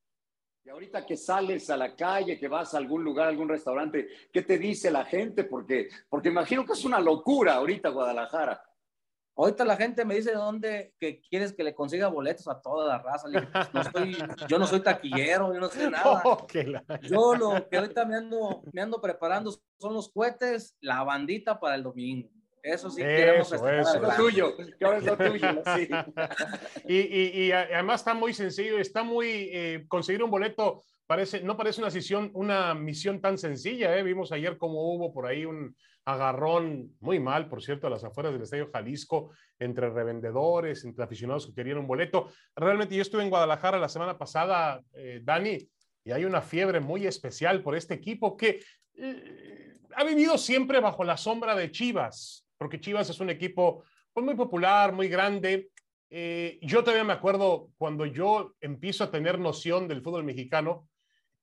Y 0.64 0.71
ahorita 0.71 1.07
que 1.07 1.16
sales 1.16 1.71
a 1.71 1.77
la 1.77 1.95
calle, 1.95 2.38
que 2.38 2.49
vas 2.49 2.75
a 2.75 2.79
algún 2.79 3.03
lugar, 3.03 3.29
algún 3.29 3.49
restaurante, 3.49 4.09
¿qué 4.33 4.42
te 4.42 4.59
dice 4.59 4.90
la 4.90 5.05
gente? 5.05 5.45
Porque, 5.45 5.88
porque 6.09 6.29
imagino 6.29 6.64
que 6.64 6.73
es 6.73 6.85
una 6.85 7.01
locura 7.01 7.55
ahorita 7.55 7.90
Guadalajara. 7.90 8.62
Ahorita 9.35 9.64
la 9.64 9.77
gente 9.77 10.05
me 10.05 10.16
dice 10.16 10.33
dónde 10.33 10.95
que 10.99 11.21
quieres 11.21 11.53
que 11.55 11.64
le 11.64 11.75
consiga 11.75 12.09
boletos 12.09 12.47
a 12.49 12.61
toda 12.61 12.87
la 12.87 12.99
raza. 12.99 13.29
Pues, 13.90 14.18
yo 14.47 14.59
no 14.59 14.66
soy 14.66 14.81
taquillero, 14.81 15.55
yo 15.55 15.61
no 15.61 15.68
sé 15.68 15.90
nada. 15.90 16.23
Oh, 16.25 16.47
yo 17.03 17.35
lo 17.35 17.68
que 17.68 17.79
ahorita 17.79 18.05
me 18.05 18.16
ando, 18.16 18.62
me 18.73 18.83
ando 18.83 19.01
preparando 19.01 19.53
son 19.79 19.95
los 19.95 20.12
cohetes, 20.12 20.77
la 20.81 21.03
bandita 21.03 21.59
para 21.59 21.77
el 21.77 21.83
domingo. 21.83 22.29
Eso 22.62 22.90
sí 22.90 23.03
queremos 23.03 23.53
eso, 23.53 23.68
es 23.68 24.01
lo 24.01 24.11
tuyo, 24.14 24.55
es 24.59 25.05
lo 25.05 25.16
tuyo, 25.16 25.62
sí. 25.75 25.88
y, 26.87 26.96
y, 26.96 27.44
y, 27.46 27.53
además 27.53 28.01
está 28.01 28.14
muy 28.14 28.33
sencillo, 28.33 28.79
está 28.79 29.03
muy 29.03 29.51
eh, 29.53 29.85
conseguir 29.88 30.22
un 30.22 30.31
boleto 30.31 30.83
parece 31.07 31.42
no 31.42 31.57
parece 31.57 31.83
una 31.83 31.90
misión 31.90 32.31
una 32.35 32.75
misión 32.75 33.20
tan 33.20 33.37
sencilla, 33.37 33.96
¿eh? 33.98 34.03
Vimos 34.03 34.33
ayer 34.33 34.57
cómo 34.57 34.94
hubo 34.94 35.12
por 35.12 35.27
ahí 35.27 35.44
un 35.44 35.77
agarrón 36.05 36.96
muy 37.01 37.20
mal, 37.20 37.48
por 37.48 37.62
cierto, 37.62 37.87
a 37.87 37.90
las 37.90 38.03
afueras 38.03 38.33
del 38.33 38.42
Estadio 38.42 38.70
Jalisco, 38.72 39.31
entre 39.59 39.90
revendedores, 39.90 40.85
entre 40.85 41.05
aficionados 41.05 41.46
que 41.46 41.55
querían 41.55 41.79
un 41.79 41.87
boleto. 41.87 42.29
Realmente 42.57 42.96
yo 42.96 43.03
estuve 43.03 43.22
en 43.22 43.31
Guadalajara 43.31 43.79
la 43.79 43.88
semana 43.88 44.18
pasada, 44.18 44.81
eh, 44.94 45.20
Dani, 45.22 45.59
y 46.05 46.11
hay 46.11 46.25
una 46.25 46.40
fiebre 46.40 46.81
muy 46.81 47.07
especial 47.07 47.62
por 47.62 47.77
este 47.77 47.94
equipo 47.94 48.37
que 48.37 48.61
eh, 48.96 49.77
ha 49.94 50.05
vivido 50.05 50.37
siempre 50.38 50.81
bajo 50.81 51.05
la 51.05 51.16
sombra 51.16 51.55
de 51.55 51.70
Chivas, 51.70 52.48
porque 52.62 52.81
Chivas 52.81 53.11
es 53.11 53.20
un 53.20 53.29
equipo 53.29 53.83
pues, 54.12 54.25
muy 54.25 54.35
popular, 54.35 54.92
muy 54.92 55.09
grande. 55.09 55.70
Eh, 56.11 56.59
yo 56.62 56.85
todavía 56.85 57.05
me 57.05 57.12
acuerdo 57.12 57.70
cuando 57.77 58.07
yo 58.07 58.55
empiezo 58.61 59.05
a 59.05 59.11
tener 59.11 59.38
noción 59.38 59.88
del 59.88 60.03
fútbol 60.03 60.25
mexicano, 60.25 60.88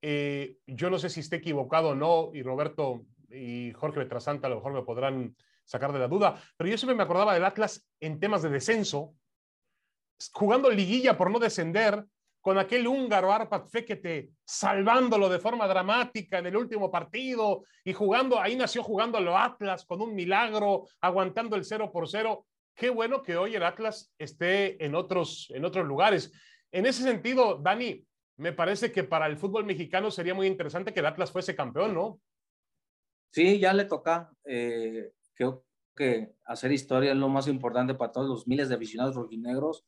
yo 0.01 0.89
no 0.89 0.97
sé 0.97 1.09
si 1.09 1.19
esté 1.19 1.37
equivocado 1.37 1.89
o 1.89 1.95
no, 1.95 2.31
y 2.33 2.41
Roberto 2.41 3.03
y 3.29 3.73
Jorge 3.73 3.99
Betrasanta 3.99 4.47
a 4.47 4.49
lo 4.49 4.57
mejor 4.57 4.71
me 4.71 4.83
podrán 4.83 5.35
sacar 5.65 5.91
de 5.91 5.99
la 5.99 6.07
duda, 6.07 6.41
pero 6.55 6.69
yo 6.69 6.77
siempre 6.77 6.95
me 6.95 7.03
acordaba 7.03 7.33
del 7.33 7.43
Atlas 7.45 7.87
en 7.99 8.19
temas 8.19 8.41
de 8.41 8.49
descenso, 8.49 9.13
jugando 10.33 10.69
liguilla 10.69 11.17
por 11.17 11.29
no 11.29 11.37
descender, 11.37 12.05
con 12.41 12.57
aquel 12.57 12.87
húngaro 12.87 13.31
Arpad 13.31 13.65
Fekete 13.65 14.29
salvándolo 14.45 15.29
de 15.29 15.39
forma 15.39 15.67
dramática 15.67 16.39
en 16.39 16.47
el 16.47 16.55
último 16.55 16.89
partido 16.89 17.63
y 17.83 17.93
jugando, 17.93 18.39
ahí 18.39 18.55
nació 18.55 18.83
jugando 18.83 19.19
lo 19.19 19.37
Atlas 19.37 19.85
con 19.85 20.01
un 20.01 20.15
milagro, 20.15 20.87
aguantando 21.01 21.55
el 21.55 21.65
0 21.65 21.91
por 21.91 22.07
0. 22.07 22.45
Qué 22.73 22.89
bueno 22.89 23.21
que 23.21 23.35
hoy 23.35 23.55
el 23.55 23.63
Atlas 23.63 24.13
esté 24.17 24.83
en 24.83 24.95
otros, 24.95 25.51
en 25.53 25.65
otros 25.65 25.85
lugares. 25.85 26.31
En 26.71 26.85
ese 26.85 27.03
sentido, 27.03 27.59
Dani, 27.61 28.05
me 28.37 28.53
parece 28.53 28.91
que 28.91 29.03
para 29.03 29.27
el 29.27 29.37
fútbol 29.37 29.65
mexicano 29.65 30.09
sería 30.09 30.33
muy 30.33 30.47
interesante 30.47 30.93
que 30.93 31.01
el 31.01 31.05
Atlas 31.05 31.31
fuese 31.31 31.55
campeón, 31.55 31.93
¿no? 31.93 32.21
Sí, 33.31 33.59
ya 33.59 33.73
le 33.73 33.85
toca. 33.85 34.31
Eh, 34.45 35.11
creo 35.33 35.65
que 35.95 36.35
hacer 36.45 36.71
historia 36.71 37.11
es 37.11 37.17
lo 37.17 37.27
más 37.27 37.47
importante 37.47 37.95
para 37.95 38.13
todos 38.13 38.29
los 38.29 38.47
miles 38.47 38.69
de 38.69 38.75
aficionados 38.75 39.15
rojinegros. 39.15 39.85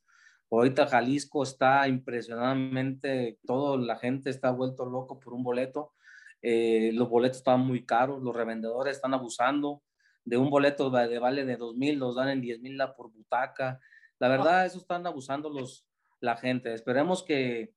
Ahorita 0.52 0.86
Jalisco 0.88 1.44
está 1.44 1.88
impresionantemente, 1.88 3.40
toda 3.46 3.78
la 3.78 3.96
gente 3.98 4.30
está 4.30 4.52
vuelto 4.52 4.86
loco 4.86 5.20
por 5.20 5.34
un 5.34 5.44
boleto. 5.44 5.94
eh, 6.42 6.92
los 6.94 7.10
boletos 7.10 7.38
estaban 7.38 7.62
muy 7.62 7.86
caros, 7.86 8.22
los 8.22 8.36
revendedores 8.36 8.96
están 8.96 9.14
abusando 9.14 9.84
de 10.26 10.38
un 10.38 10.50
boleto 10.50 10.90
de 10.90 11.20
vale 11.20 11.46
de 11.46 11.58
dos 11.58 11.76
mil, 11.76 11.98
los 12.00 12.16
dan 12.16 12.30
en 12.30 12.42
diez 12.42 12.60
mil 12.60 12.78
por 12.98 13.12
butaca. 13.12 13.80
La 14.20 14.28
verdad, 14.28 14.66
eso 14.66 14.78
están 14.78 15.06
abusando 15.08 15.50
los, 15.50 15.86
la 16.20 16.38
gente. 16.38 16.74
Esperemos 16.74 17.24
que, 17.24 17.74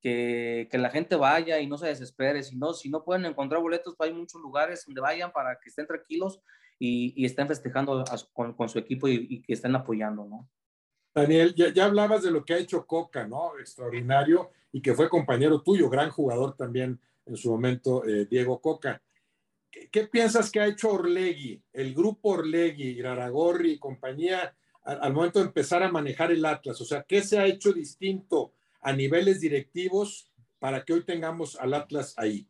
que, 0.00 0.68
que, 0.70 0.78
la 0.78 0.90
gente 0.90 1.16
vaya 1.16 1.58
y 1.60 1.66
no 1.66 1.78
se 1.78 1.88
desespere. 1.88 2.42
Si 2.42 2.56
no, 2.56 2.74
si 2.74 2.90
no 2.90 3.04
pueden 3.04 3.26
encontrar 3.26 3.60
boletos, 3.60 3.94
pues 3.96 4.10
hay 4.10 4.16
muchos 4.16 4.40
lugares 4.40 4.84
donde 4.86 5.00
vayan 5.00 5.32
para 5.32 5.58
que 5.60 5.68
estén 5.68 5.86
tranquilos 5.86 6.40
y, 6.78 7.12
y 7.16 7.24
estén 7.24 7.48
festejando 7.48 8.04
con, 8.32 8.54
con, 8.54 8.68
su 8.68 8.78
equipo 8.78 9.08
y, 9.08 9.26
y, 9.28 9.42
que 9.42 9.52
estén 9.52 9.74
apoyando, 9.74 10.24
¿no? 10.24 10.48
Daniel, 11.14 11.54
ya, 11.54 11.84
hablabas 11.84 12.22
de 12.22 12.30
lo 12.30 12.44
que 12.44 12.54
ha 12.54 12.58
hecho 12.58 12.86
Coca, 12.86 13.26
¿no? 13.26 13.58
Extraordinario 13.58 14.50
y 14.72 14.80
que 14.80 14.94
fue 14.94 15.08
compañero 15.08 15.62
tuyo, 15.62 15.90
gran 15.90 16.10
jugador 16.10 16.56
también 16.56 17.00
en 17.26 17.36
su 17.36 17.50
momento, 17.50 18.04
eh, 18.06 18.26
Diego 18.26 18.60
Coca. 18.60 19.02
¿Qué, 19.70 19.88
¿Qué, 19.88 20.06
piensas 20.06 20.50
que 20.50 20.60
ha 20.60 20.66
hecho 20.66 20.92
Orlegui, 20.92 21.62
el 21.72 21.94
grupo 21.94 22.30
Orlegui, 22.30 22.88
Iraragorri 22.90 23.72
y 23.72 23.78
compañía, 23.78 24.54
al, 24.82 25.02
al 25.02 25.12
momento 25.12 25.40
de 25.40 25.46
empezar 25.46 25.82
a 25.82 25.90
manejar 25.90 26.30
el 26.30 26.44
Atlas? 26.44 26.80
O 26.80 26.84
sea, 26.84 27.02
¿qué 27.02 27.22
se 27.22 27.38
ha 27.38 27.46
hecho 27.46 27.72
distinto 27.72 28.52
a 28.80 28.92
niveles 28.92 29.40
directivos 29.40 30.30
para 30.58 30.84
que 30.84 30.92
hoy 30.92 31.04
tengamos 31.04 31.56
al 31.56 31.74
Atlas 31.74 32.14
ahí? 32.16 32.46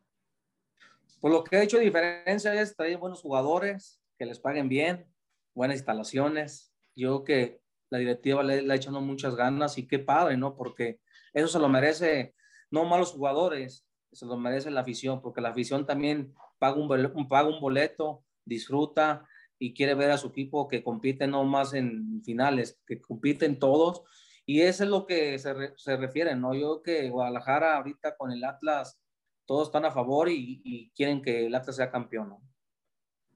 Pues 1.21 1.33
lo 1.33 1.45
que 1.45 1.57
ha 1.57 1.63
hecho 1.63 1.79
diferencia 1.79 2.61
es 2.61 2.75
traer 2.75 2.97
buenos 2.97 3.21
jugadores, 3.21 4.01
que 4.19 4.25
les 4.27 4.39
paguen 4.39 4.69
bien, 4.69 5.07
buenas 5.55 5.77
instalaciones. 5.77 6.73
Yo 6.97 7.25
que 7.25 7.61
la 7.91 7.99
directiva 7.99 8.43
le, 8.43 8.63
le 8.63 8.73
ha 8.73 8.77
echado 8.77 9.01
muchas 9.01 9.35
ganas 9.35 9.77
y 9.79 9.87
qué 9.87 9.99
padre, 9.99 10.37
¿no? 10.37 10.57
Porque 10.57 11.01
eso 11.33 11.49
se 11.49 11.59
lo 11.59 11.69
merece, 11.69 12.35
no 12.71 12.85
malos 12.85 13.13
jugadores, 13.13 13.87
se 14.13 14.27
lo 14.27 14.37
merece 14.37 14.71
la 14.71 14.81
afición, 14.81 15.21
porque 15.21 15.41
la 15.41 15.51
afición 15.51 15.87
también 15.87 16.35
paga 16.59 16.77
un, 16.77 17.61
boleto, 17.61 18.25
disfruta 18.45 19.27
y 19.59 19.75
quiere 19.75 19.95
ver 19.95 20.11
a 20.11 20.19
su 20.19 20.29
equipo 20.29 20.69
que 20.69 20.83
compite 20.83 21.27
no 21.27 21.45
más 21.45 21.75
en 21.75 22.23
finales, 22.25 22.81
que 22.87 23.01
compiten 23.01 23.59
todos. 23.59 24.03
Y 24.47 24.63
eso 24.63 24.85
es 24.85 24.91
lo 24.91 25.07
que 25.07 25.39
se, 25.39 25.55
se 25.77 25.97
refiere, 25.97 26.35
¿no? 26.35 26.55
Yo 26.55 26.83
que 26.83 27.09
Guadalajara 27.09 27.77
ahorita 27.77 28.17
con 28.17 28.33
el 28.33 28.43
Atlas, 28.45 28.99
todos 29.47 29.69
están 29.69 29.85
a 29.85 29.93
favor 29.93 30.29
y, 30.29 30.61
y 30.65 30.91
quieren 30.91 31.23
que 31.23 31.47
el 31.47 31.55
Atlas 31.55 31.77
sea 31.77 31.91
campeón, 31.91 32.31
¿no? 32.31 32.43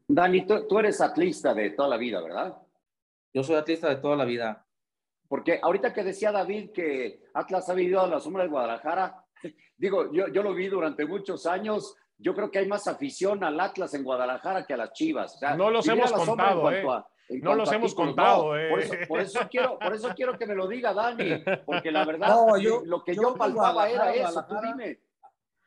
Dani, 0.06 0.46
tú, 0.46 0.66
tú 0.68 0.78
eres 0.78 1.00
atlista 1.00 1.54
de 1.54 1.70
toda 1.70 1.88
la 1.88 1.96
vida, 1.96 2.20
¿verdad? 2.20 2.56
Yo 3.34 3.42
soy 3.42 3.56
atlista 3.56 3.88
de 3.88 3.96
toda 3.96 4.16
la 4.16 4.24
vida. 4.24 4.64
Porque 5.28 5.58
ahorita 5.60 5.92
que 5.92 6.04
decía 6.04 6.30
David 6.30 6.70
que 6.70 7.24
Atlas 7.34 7.68
ha 7.68 7.74
vivido 7.74 8.00
a 8.00 8.06
la 8.06 8.20
sombra 8.20 8.44
de 8.44 8.48
Guadalajara, 8.48 9.24
digo, 9.76 10.12
yo, 10.12 10.28
yo 10.28 10.42
lo 10.44 10.54
vi 10.54 10.68
durante 10.68 11.04
muchos 11.04 11.44
años. 11.44 11.96
Yo 12.16 12.32
creo 12.32 12.48
que 12.48 12.60
hay 12.60 12.68
más 12.68 12.86
afición 12.86 13.42
al 13.42 13.58
Atlas 13.58 13.92
en 13.94 14.04
Guadalajara 14.04 14.64
que 14.64 14.74
a 14.74 14.76
las 14.76 14.92
Chivas. 14.92 15.34
O 15.34 15.38
sea, 15.38 15.56
no 15.56 15.68
los 15.68 15.86
hemos 15.88 16.12
contado, 16.12 16.70
eh. 16.70 16.86
A, 16.88 17.04
no 17.42 17.54
los 17.54 17.72
hemos 17.72 17.90
títulos, 17.90 18.14
contado, 18.14 18.44
no. 18.54 18.56
eh. 18.56 18.68
Por 18.70 18.80
eso, 18.80 18.94
por 19.08 19.20
eso, 19.20 19.40
quiero, 19.50 19.78
por 19.80 19.94
eso 19.94 20.08
quiero 20.14 20.38
que 20.38 20.46
me 20.46 20.54
lo 20.54 20.68
diga 20.68 20.94
Dani, 20.94 21.42
porque 21.66 21.90
la 21.90 22.04
verdad, 22.04 22.28
no, 22.28 22.56
yo, 22.56 22.82
lo 22.84 23.02
que 23.02 23.16
yo, 23.16 23.22
yo 23.22 23.34
palpaba 23.34 23.90
era 23.90 24.14
eso. 24.14 24.44
Tú 24.46 24.54
dime. 24.62 25.00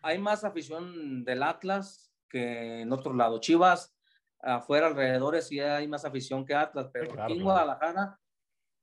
Hay 0.03 0.19
más 0.19 0.45
afición 0.45 1.25
del 1.25 1.43
Atlas 1.43 2.13
que 2.29 2.81
en 2.81 2.93
otro 2.93 3.13
lado. 3.13 3.39
Chivas, 3.41 3.96
afuera, 4.41 4.87
alrededores, 4.87 5.47
sí 5.47 5.59
hay 5.59 5.87
más 5.87 6.05
afición 6.05 6.45
que 6.45 6.53
Atlas, 6.53 6.89
pero 6.91 7.11
claro, 7.11 7.23
aquí 7.23 7.33
en 7.33 7.43
Guadalajara 7.43 8.19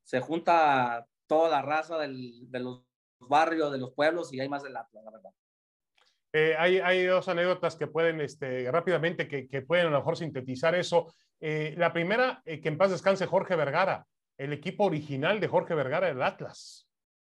se 0.02 0.20
junta 0.20 1.06
toda 1.26 1.48
la 1.48 1.62
raza 1.62 1.98
del, 1.98 2.50
de 2.50 2.60
los 2.60 2.82
barrios, 3.18 3.72
de 3.72 3.78
los 3.78 3.92
pueblos 3.92 4.32
y 4.32 4.40
hay 4.40 4.48
más 4.48 4.62
del 4.62 4.76
Atlas, 4.76 5.04
la 5.04 5.10
verdad. 5.10 5.30
Eh, 6.32 6.56
hay, 6.58 6.78
hay, 6.80 7.04
dos 7.04 7.28
anécdotas 7.28 7.76
que 7.76 7.86
pueden 7.86 8.20
este, 8.20 8.70
rápidamente, 8.70 9.28
que, 9.28 9.46
que, 9.46 9.62
pueden 9.62 9.86
a 9.86 9.90
lo 9.90 9.98
mejor 9.98 10.16
sintetizar 10.16 10.74
eso. 10.74 11.14
Eh, 11.40 11.74
la 11.78 11.92
primera, 11.92 12.42
eh, 12.44 12.60
que 12.60 12.68
en 12.68 12.76
paz 12.76 12.90
descanse 12.90 13.26
Jorge 13.26 13.54
Vergara, 13.54 14.04
el 14.36 14.52
equipo 14.52 14.84
original 14.84 15.38
de 15.38 15.46
Jorge 15.46 15.74
Vergara 15.74 16.08
el 16.08 16.20
Atlas. 16.22 16.88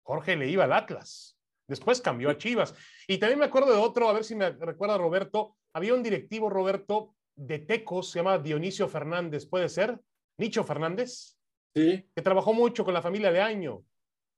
Jorge 0.01 0.35
le 0.35 0.47
iba 0.47 0.63
al 0.63 0.73
Atlas. 0.73 1.37
Después 1.67 2.01
cambió 2.01 2.29
a 2.29 2.37
Chivas. 2.37 2.73
Y 3.07 3.17
también 3.19 3.39
me 3.39 3.45
acuerdo 3.45 3.71
de 3.71 3.77
otro, 3.77 4.09
a 4.09 4.13
ver 4.13 4.23
si 4.23 4.35
me 4.35 4.49
recuerda 4.49 4.97
Roberto, 4.97 5.57
había 5.73 5.93
un 5.93 6.01
directivo, 6.01 6.49
Roberto, 6.49 7.13
de 7.37 7.59
Tecos, 7.59 8.11
se 8.11 8.19
llama 8.19 8.39
Dionisio 8.39 8.87
Fernández, 8.87 9.45
¿puede 9.45 9.69
ser? 9.69 9.97
Nicho 10.37 10.63
Fernández. 10.63 11.37
Sí. 11.73 12.03
Que 12.15 12.21
trabajó 12.21 12.53
mucho 12.53 12.83
con 12.83 12.93
la 12.93 13.01
familia 13.01 13.31
de 13.31 13.39
Año. 13.39 13.83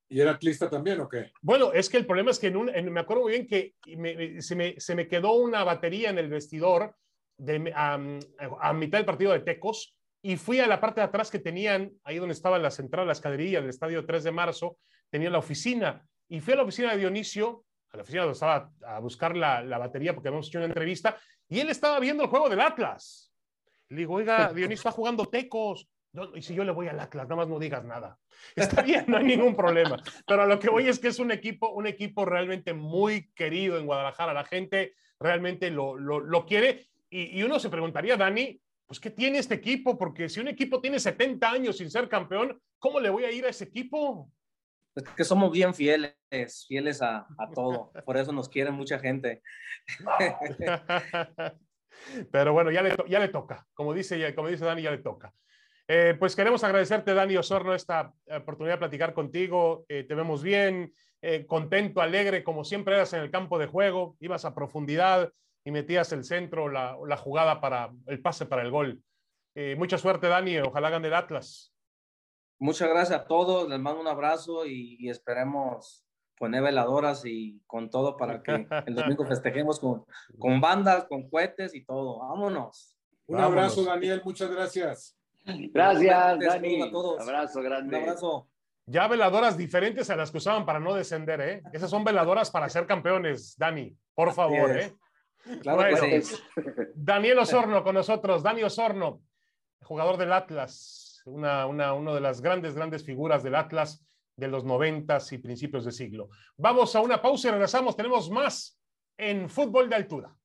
¿Y 0.09 0.19
era 0.19 0.31
atlista 0.31 0.69
también 0.69 0.99
o 0.99 1.07
qué? 1.07 1.31
Bueno, 1.41 1.71
es 1.71 1.87
que 1.87 1.97
el 1.97 2.05
problema 2.05 2.31
es 2.31 2.39
que 2.39 2.47
en 2.47 2.57
un, 2.57 2.69
en, 2.69 2.91
me 2.91 2.99
acuerdo 2.99 3.23
muy 3.23 3.33
bien 3.33 3.47
que 3.47 3.75
me, 3.95 4.41
se, 4.41 4.55
me, 4.55 4.79
se, 4.79 4.95
me, 4.95 5.07
quedó 5.07 5.33
una 5.33 5.63
batería 5.63 6.09
en 6.09 6.17
el 6.17 6.29
vestidor 6.29 6.95
de, 7.37 7.71
a, 7.75 7.99
a, 8.59 8.73
mitad 8.73 8.97
del 8.97 9.05
partido 9.05 9.31
de 9.31 9.41
Tecos 9.41 9.95
y 10.21 10.35
fui 10.35 10.59
a 10.59 10.67
la 10.67 10.81
parte 10.81 10.99
de 10.99 11.05
atrás 11.05 11.29
que 11.29 11.39
tenían, 11.39 11.93
ahí 12.03 12.17
donde 12.17 12.33
estaba 12.33 12.57
la 12.57 12.71
central, 12.71 13.05
la 13.05 13.13
escadería 13.13 13.61
del 13.61 13.69
estadio 13.69 14.05
3 14.05 14.23
de 14.23 14.31
marzo, 14.31 14.77
tenía 15.11 15.29
la 15.29 15.37
oficina 15.37 16.05
y 16.27 16.39
fui 16.39 16.53
a 16.53 16.57
la 16.57 16.63
oficina 16.63 16.91
de 16.91 16.97
Dionisio, 16.97 17.63
a 17.91 17.97
la 17.97 18.03
oficina 18.03 18.23
donde 18.23 18.33
estaba 18.33 18.71
a 18.81 18.99
buscar 18.99 19.37
la, 19.37 19.61
la 19.61 19.77
batería 19.77 20.13
porque 20.13 20.29
habíamos 20.29 20.47
hecho 20.47 20.57
una 20.57 20.67
entrevista 20.67 21.17
y 21.49 21.59
él 21.59 21.69
estaba 21.69 21.99
viendo 21.99 22.23
el 22.23 22.29
juego 22.29 22.47
del 22.47 22.61
Atlas. 22.61 23.33
Le 23.89 23.97
digo, 23.97 24.13
oiga, 24.13 24.53
Dionisio 24.53 24.75
está 24.75 24.91
jugando 24.91 25.25
Tecos. 25.25 25.89
No, 26.11 26.35
y 26.35 26.41
si 26.41 26.55
yo 26.55 26.63
le 26.63 26.71
voy 26.71 26.87
al 26.87 26.99
Atlas, 26.99 27.25
nada 27.25 27.35
más 27.35 27.47
no 27.47 27.59
digas 27.59 27.83
nada. 27.83 28.17
Está 28.55 28.81
bien, 28.81 29.05
no 29.07 29.17
hay 29.17 29.25
ningún 29.25 29.55
problema. 29.55 30.01
Pero 30.25 30.41
a 30.41 30.47
lo 30.47 30.57
que 30.57 30.69
voy 30.69 30.87
es 30.87 30.97
que 30.97 31.09
es 31.09 31.19
un 31.19 31.31
equipo, 31.31 31.69
un 31.69 31.85
equipo 31.85 32.25
realmente 32.25 32.73
muy 32.73 33.31
querido 33.33 33.77
en 33.77 33.85
Guadalajara. 33.85 34.33
La 34.33 34.43
gente 34.43 34.95
realmente 35.19 35.69
lo, 35.69 35.97
lo, 35.97 36.19
lo 36.19 36.45
quiere. 36.45 36.87
Y, 37.11 37.39
y, 37.39 37.43
uno 37.43 37.59
se 37.59 37.69
preguntaría, 37.69 38.17
Dani, 38.17 38.59
pues 38.87 38.99
¿qué 38.99 39.11
tiene 39.11 39.37
este 39.37 39.55
equipo? 39.55 39.99
Porque 39.99 40.29
si 40.29 40.39
un 40.39 40.47
equipo 40.47 40.81
tiene 40.81 40.99
70 40.99 41.51
años 41.51 41.77
sin 41.77 41.91
ser 41.91 42.09
campeón, 42.09 42.59
¿cómo 42.79 42.99
le 42.99 43.11
voy 43.11 43.25
a 43.25 43.31
ir 43.31 43.45
a 43.45 43.49
ese 43.49 43.65
equipo? 43.65 44.31
Es 44.95 45.03
que 45.15 45.23
somos 45.23 45.51
bien 45.51 45.73
fieles, 45.73 46.15
fieles 46.67 47.01
a, 47.01 47.27
a 47.37 47.49
todo. 47.55 47.91
Por 48.05 48.17
eso 48.17 48.31
nos 48.31 48.49
quiere 48.49 48.71
mucha 48.71 48.99
gente. 48.99 49.41
Pero 52.31 52.53
bueno, 52.53 52.71
ya 52.71 52.81
le, 52.81 52.95
ya 53.07 53.19
le 53.19 53.29
toca. 53.29 53.65
Como 53.73 53.93
dice, 53.93 54.33
como 54.35 54.47
dice 54.47 54.65
Dani, 54.65 54.81
ya 54.81 54.91
le 54.91 54.99
toca. 54.99 55.33
Eh, 55.87 56.15
pues 56.19 56.35
queremos 56.35 56.63
agradecerte, 56.63 57.15
Dani 57.15 57.35
Osorno, 57.35 57.73
esta 57.73 58.13
oportunidad 58.27 58.75
de 58.75 58.79
platicar 58.79 59.13
contigo. 59.13 59.85
Eh, 59.89 60.03
te 60.03 60.13
vemos 60.13 60.43
bien, 60.43 60.93
eh, 61.21 61.45
contento, 61.47 62.01
alegre, 62.01 62.43
como 62.43 62.63
siempre 62.63 62.95
eras 62.95 63.13
en 63.13 63.21
el 63.21 63.31
campo 63.31 63.57
de 63.57 63.65
juego. 63.65 64.15
Ibas 64.19 64.45
a 64.45 64.53
profundidad 64.53 65.33
y 65.65 65.71
metías 65.71 66.11
el 66.13 66.23
centro, 66.23 66.69
la, 66.69 66.95
la 67.07 67.17
jugada 67.17 67.59
para 67.59 67.91
el 68.07 68.21
pase 68.21 68.45
para 68.45 68.61
el 68.61 68.71
gol. 68.71 69.01
Eh, 69.55 69.75
mucha 69.77 69.97
suerte, 69.97 70.27
Dani. 70.27 70.59
Ojalá 70.59 70.89
gane 70.89 71.07
el 71.07 71.13
Atlas. 71.13 71.73
Muchas 72.59 72.89
gracias 72.89 73.21
a 73.21 73.25
todos. 73.25 73.69
Les 73.69 73.79
mando 73.79 74.01
un 74.01 74.07
abrazo 74.07 74.65
y, 74.65 74.97
y 74.99 75.09
esperemos 75.09 76.05
poner 76.37 76.63
veladoras 76.63 77.25
y 77.25 77.61
con 77.67 77.89
todo 77.89 78.15
para 78.17 78.41
que 78.41 78.67
el 78.85 78.95
domingo 78.95 79.25
festejemos 79.27 79.79
con, 79.79 80.05
con 80.37 80.61
bandas, 80.61 81.05
con 81.05 81.29
cohetes 81.29 81.75
y 81.75 81.83
todo. 81.83 82.19
Vámonos. 82.19 82.95
Un 83.27 83.37
Vámonos. 83.37 83.57
abrazo, 83.57 83.83
Daniel. 83.83 84.21
Muchas 84.23 84.49
gracias. 84.49 85.17
Gracias, 85.45 86.39
Dani. 86.39 86.81
A 86.81 86.91
todos. 86.91 87.21
Abrazo 87.21 87.61
grande. 87.61 87.97
Un 87.97 88.03
abrazo. 88.03 88.47
Ya 88.85 89.07
veladoras 89.07 89.55
diferentes 89.55 90.09
a 90.09 90.15
las 90.15 90.31
que 90.31 90.37
usaban 90.37 90.65
para 90.65 90.79
no 90.79 90.95
descender, 90.95 91.41
¿eh? 91.41 91.61
Esas 91.73 91.91
son 91.91 92.03
veladoras 92.03 92.49
para 92.49 92.67
ser 92.69 92.87
campeones, 92.87 93.55
Dani. 93.57 93.95
Por 94.15 94.33
favor, 94.33 94.75
¿eh? 94.75 94.95
Claro 95.61 95.77
bueno, 95.77 95.97
que 96.01 96.21
sí. 96.21 96.35
Daniel 96.95 97.39
Osorno 97.39 97.83
con 97.83 97.95
nosotros. 97.95 98.41
Dani 98.41 98.63
Osorno, 98.63 99.21
jugador 99.83 100.17
del 100.17 100.33
Atlas, 100.33 100.98
una, 101.29 101.65
una, 101.65 101.93
una 101.93 102.13
de 102.13 102.21
las 102.21 102.41
grandes, 102.41 102.75
grandes 102.75 103.05
figuras 103.05 103.43
del 103.43 103.55
Atlas 103.55 104.05
de 104.35 104.47
los 104.47 104.63
noventas 104.63 105.31
y 105.33 105.37
principios 105.37 105.85
de 105.85 105.91
siglo. 105.91 106.29
Vamos 106.57 106.95
a 106.95 107.01
una 107.01 107.21
pausa 107.21 107.49
y 107.49 107.51
regresamos. 107.51 107.95
Tenemos 107.95 108.29
más 108.29 108.79
en 109.17 109.49
fútbol 109.49 109.89
de 109.89 109.95
altura. 109.95 110.35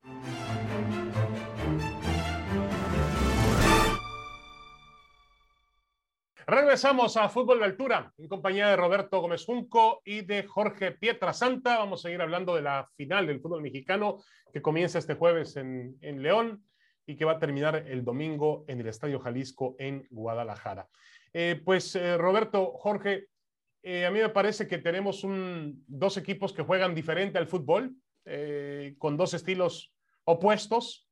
Regresamos 6.47 7.17
a 7.17 7.31
Fútbol 7.31 7.61
de 7.61 7.65
Altura 7.65 8.13
en 8.19 8.29
compañía 8.29 8.69
de 8.69 8.77
Roberto 8.77 9.19
Gómez 9.21 9.47
Junco 9.47 10.03
y 10.05 10.21
de 10.21 10.43
Jorge 10.43 10.93
Pietrasanta. 10.93 11.79
Vamos 11.79 12.01
a 12.01 12.03
seguir 12.03 12.21
hablando 12.21 12.55
de 12.55 12.61
la 12.61 12.87
final 12.97 13.27
del 13.27 13.41
fútbol 13.41 13.63
mexicano 13.63 14.19
que 14.53 14.61
comienza 14.61 14.99
este 14.99 15.15
jueves 15.15 15.57
en, 15.57 15.97
en 16.03 16.23
León 16.23 16.63
y 17.07 17.17
que 17.17 17.25
va 17.25 17.33
a 17.33 17.39
terminar 17.39 17.77
el 17.87 18.05
domingo 18.05 18.65
en 18.69 18.81
el 18.81 18.89
Estadio 18.89 19.21
Jalisco 19.21 19.77
en 19.79 20.07
Guadalajara. 20.11 20.89
Eh, 21.33 21.61
pues 21.65 21.95
eh, 21.97 22.17
Roberto, 22.17 22.73
Jorge, 22.77 23.27
eh, 23.83 24.07
a 24.07 24.11
mí 24.11 24.21
me 24.21 24.29
parece 24.29 24.67
que 24.67 24.79
tenemos 24.79 25.27
dos 25.87 26.17
equipos 26.17 26.53
que 26.53 26.63
juegan 26.63 26.95
diferente 26.95 27.39
al 27.39 27.47
fútbol, 27.47 27.95
con 28.97 29.19
dos 29.19 29.35
estilos 29.35 29.93
opuestos, 30.25 31.07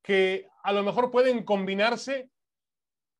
que 0.00 0.46
a 0.62 0.72
lo 0.72 0.84
mejor 0.84 1.10
pueden 1.10 1.42
combinarse 1.42 2.30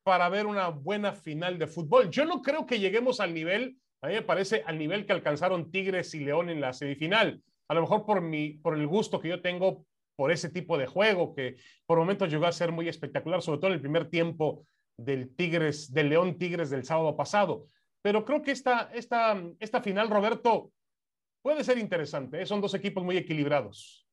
para 0.04 0.28
ver 0.28 0.46
una 0.46 0.68
buena 0.68 1.12
final 1.12 1.58
de 1.58 1.66
fútbol. 1.66 2.08
Yo 2.08 2.24
no 2.24 2.40
creo 2.40 2.64
que 2.64 2.78
lleguemos 2.78 3.18
al 3.18 3.34
nivel, 3.34 3.78
a 4.00 4.06
mí 4.06 4.14
me 4.14 4.22
parece, 4.22 4.62
al 4.64 4.78
nivel 4.78 5.04
que 5.04 5.12
alcanzaron 5.12 5.72
Tigres 5.72 6.14
y 6.14 6.20
León 6.20 6.48
en 6.48 6.60
la 6.60 6.72
semifinal. 6.72 7.42
A 7.66 7.74
lo 7.74 7.80
mejor 7.80 8.06
por, 8.06 8.20
mi, 8.20 8.50
por 8.58 8.76
el 8.76 8.86
gusto 8.86 9.18
que 9.18 9.30
yo 9.30 9.42
tengo 9.42 9.84
por 10.16 10.32
ese 10.32 10.48
tipo 10.48 10.78
de 10.78 10.86
juego 10.86 11.34
que 11.34 11.56
por 11.86 11.98
momentos 11.98 12.30
llegó 12.30 12.46
a 12.46 12.52
ser 12.52 12.72
muy 12.72 12.88
espectacular, 12.88 13.42
sobre 13.42 13.58
todo 13.58 13.68
en 13.68 13.74
el 13.74 13.80
primer 13.80 14.08
tiempo 14.08 14.66
del 14.96 15.34
Tigres, 15.36 15.92
del 15.92 16.08
León 16.08 16.38
Tigres 16.38 16.70
del 16.70 16.84
sábado 16.84 17.16
pasado. 17.16 17.68
Pero 18.02 18.24
creo 18.24 18.42
que 18.42 18.52
esta, 18.52 18.90
esta, 18.94 19.40
esta 19.60 19.82
final, 19.82 20.08
Roberto, 20.08 20.72
puede 21.42 21.62
ser 21.64 21.78
interesante. 21.78 22.40
¿eh? 22.40 22.46
Son 22.46 22.60
dos 22.60 22.74
equipos 22.74 23.04
muy 23.04 23.16
equilibrados. 23.16 24.06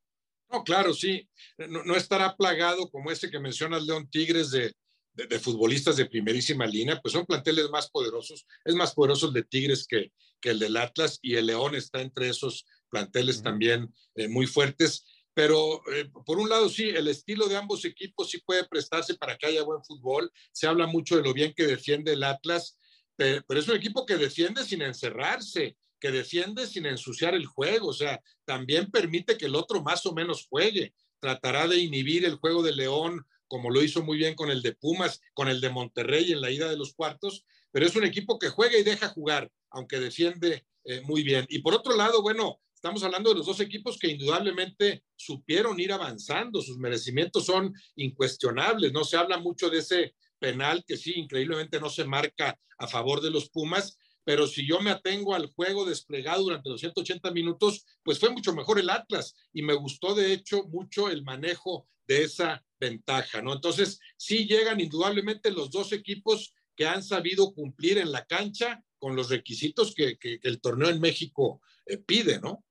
No, 0.52 0.64
claro, 0.64 0.94
sí. 0.94 1.28
No, 1.58 1.96
estará 1.96 2.36
plagado 2.36 2.90
como 2.92 3.10
ese 3.10 3.32
que 3.32 3.40
menciona 3.40 3.78
el 3.78 3.88
León 3.88 4.08
Tigres 4.10 4.52
de, 4.52 4.74
de, 5.14 5.40
futbolistas 5.40 5.98
de 5.98 6.06
primerísima 6.06 6.68
línea, 6.68 7.00
pues 7.02 7.14
son 7.14 7.26
planteles 7.26 7.70
más 7.70 7.90
poderosos. 7.90 8.46
Es 8.64 8.76
más 8.76 8.94
poderoso 8.94 9.28
el 9.28 9.34
de 9.34 9.44
Tigres 9.44 9.88
que, 9.88 10.12
que 10.40 10.52
el 10.52 10.60
del 10.60 10.78
Atlas 10.78 11.18
y 11.22 11.36
el 11.36 11.48
León 11.48 11.74
está 11.74 12.02
entre 12.02 12.30
esos 12.30 12.66
planteles 12.90 13.42
también 13.42 13.92
eh, 14.16 14.28
muy 14.28 14.46
fuertes. 14.46 15.06
Pero 15.34 15.82
eh, 15.92 16.10
por 16.26 16.38
un 16.38 16.50
lado, 16.50 16.70
sí, 16.70 16.90
el 16.90 17.08
estilo 17.08 17.48
de 17.48 17.58
ambos 17.58 17.86
equipos 17.86 18.30
sí 18.30 18.40
puede 18.46 18.68
prestarse 18.68 19.16
para 19.16 19.38
que 19.38 19.48
haya 19.48 19.64
buen 19.64 19.84
fútbol. 19.84 20.32
Se 20.52 20.68
habla 20.68 20.86
mucho 20.86 21.16
de 21.16 21.24
lo 21.24 21.34
bien 21.34 21.54
que 21.56 21.66
defiende 21.66 22.14
el 22.14 22.24
Atlas, 22.24 22.78
pero, 23.16 23.44
es 23.60 23.68
un 23.68 23.76
equipo 23.76 24.06
que 24.06 24.18
defiende 24.18 24.64
sin 24.64 24.82
encerrarse, 24.82 25.78
que 26.00 26.12
defiende 26.12 26.68
sin 26.68 26.86
ensuciar 26.86 27.36
el 27.36 27.46
juego. 27.46 27.88
O 27.88 27.94
sea, 27.94 28.22
también 28.46 28.92
permite 28.92 29.38
que 29.38 29.46
el 29.46 29.56
otro 29.56 29.82
más 29.82 30.06
o 30.06 30.14
menos 30.14 30.48
juegue. 30.50 30.94
Tratará 31.20 31.68
de 31.68 31.78
inhibir 31.78 32.26
el 32.26 32.36
juego 32.36 32.64
de 32.64 32.74
León, 32.74 33.26
como 33.48 33.70
lo 33.70 33.84
hizo 33.84 34.04
muy 34.04 34.18
bien 34.18 34.36
con 34.36 34.50
el 34.50 34.62
de 34.62 34.74
Pumas, 34.74 35.22
con 35.34 35.48
el 35.48 35.62
de 35.62 35.70
Monterrey 35.70 36.32
en 36.32 36.42
la 36.42 36.52
ida 36.52 36.70
de 36.70 36.78
los 36.78 36.94
cuartos, 36.94 37.46
pero 37.72 37.86
es 37.86 37.96
un 37.96 38.04
equipo 38.04 38.40
que 38.40 38.50
juega 38.50 38.78
y 38.78 38.84
deja 38.84 39.10
jugar, 39.10 39.52
aunque 39.70 40.00
defiende 40.00 40.66
eh, 40.86 41.02
muy 41.02 41.24
bien. 41.24 41.46
Y 41.50 41.60
por 41.60 41.74
otro 41.74 41.96
lado, 41.96 42.22
bueno, 42.22 42.60
Estamos 42.84 43.04
hablando 43.04 43.30
de 43.30 43.38
los 43.38 43.46
dos 43.46 43.62
equipos 43.62 43.98
que 43.98 44.10
indudablemente 44.10 45.06
supieron 45.16 45.80
ir 45.80 45.94
avanzando, 45.94 46.62
sus 46.62 46.78
merecimientos 46.78 47.46
son 47.46 47.74
incuestionables, 47.96 48.92
no 48.92 49.06
se 49.06 49.16
habla 49.16 49.38
mucho 49.38 49.70
de 49.70 49.80
ese 49.80 50.16
penal 50.38 50.84
que 50.86 50.98
sí, 50.98 51.14
increíblemente 51.16 51.80
no 51.80 51.90
se 51.90 52.04
marca 52.04 52.60
a 52.78 52.88
favor 52.90 53.22
de 53.22 53.32
los 53.32 53.50
Pumas, 53.50 53.98
pero 54.26 54.48
si 54.48 54.68
yo 54.68 54.82
me 54.82 54.92
atengo 54.92 55.34
al 55.34 55.48
juego 55.48 55.86
desplegado 55.86 56.44
durante 56.44 56.70
los 56.70 56.82
180 56.82 57.32
minutos, 57.32 57.86
pues 58.04 58.20
fue 58.20 58.32
mucho 58.32 58.54
mejor 58.54 58.78
el 58.80 58.90
Atlas 58.90 59.34
y 59.54 59.62
me 59.62 59.76
gustó 59.76 60.14
de 60.14 60.34
hecho 60.34 60.66
mucho 60.68 61.10
el 61.10 61.24
manejo 61.24 61.88
de 62.06 62.24
esa 62.24 62.66
ventaja, 62.82 63.42
¿no? 63.42 63.54
Entonces, 63.54 64.02
sí 64.18 64.46
llegan 64.46 64.82
indudablemente 64.82 65.52
los 65.52 65.72
dos 65.72 65.94
equipos 65.94 66.54
que 66.76 66.86
han 66.86 67.02
sabido 67.02 67.54
cumplir 67.54 67.98
en 68.00 68.12
la 68.12 68.26
cancha 68.26 68.84
con 69.00 69.16
los 69.16 69.30
requisitos 69.30 69.96
que, 69.96 70.18
el 70.44 70.60
torneo 70.60 70.90
en 70.90 71.00
México 71.00 71.62
eh, 71.86 71.98
pide, 71.98 72.42
¿no? 72.42 72.66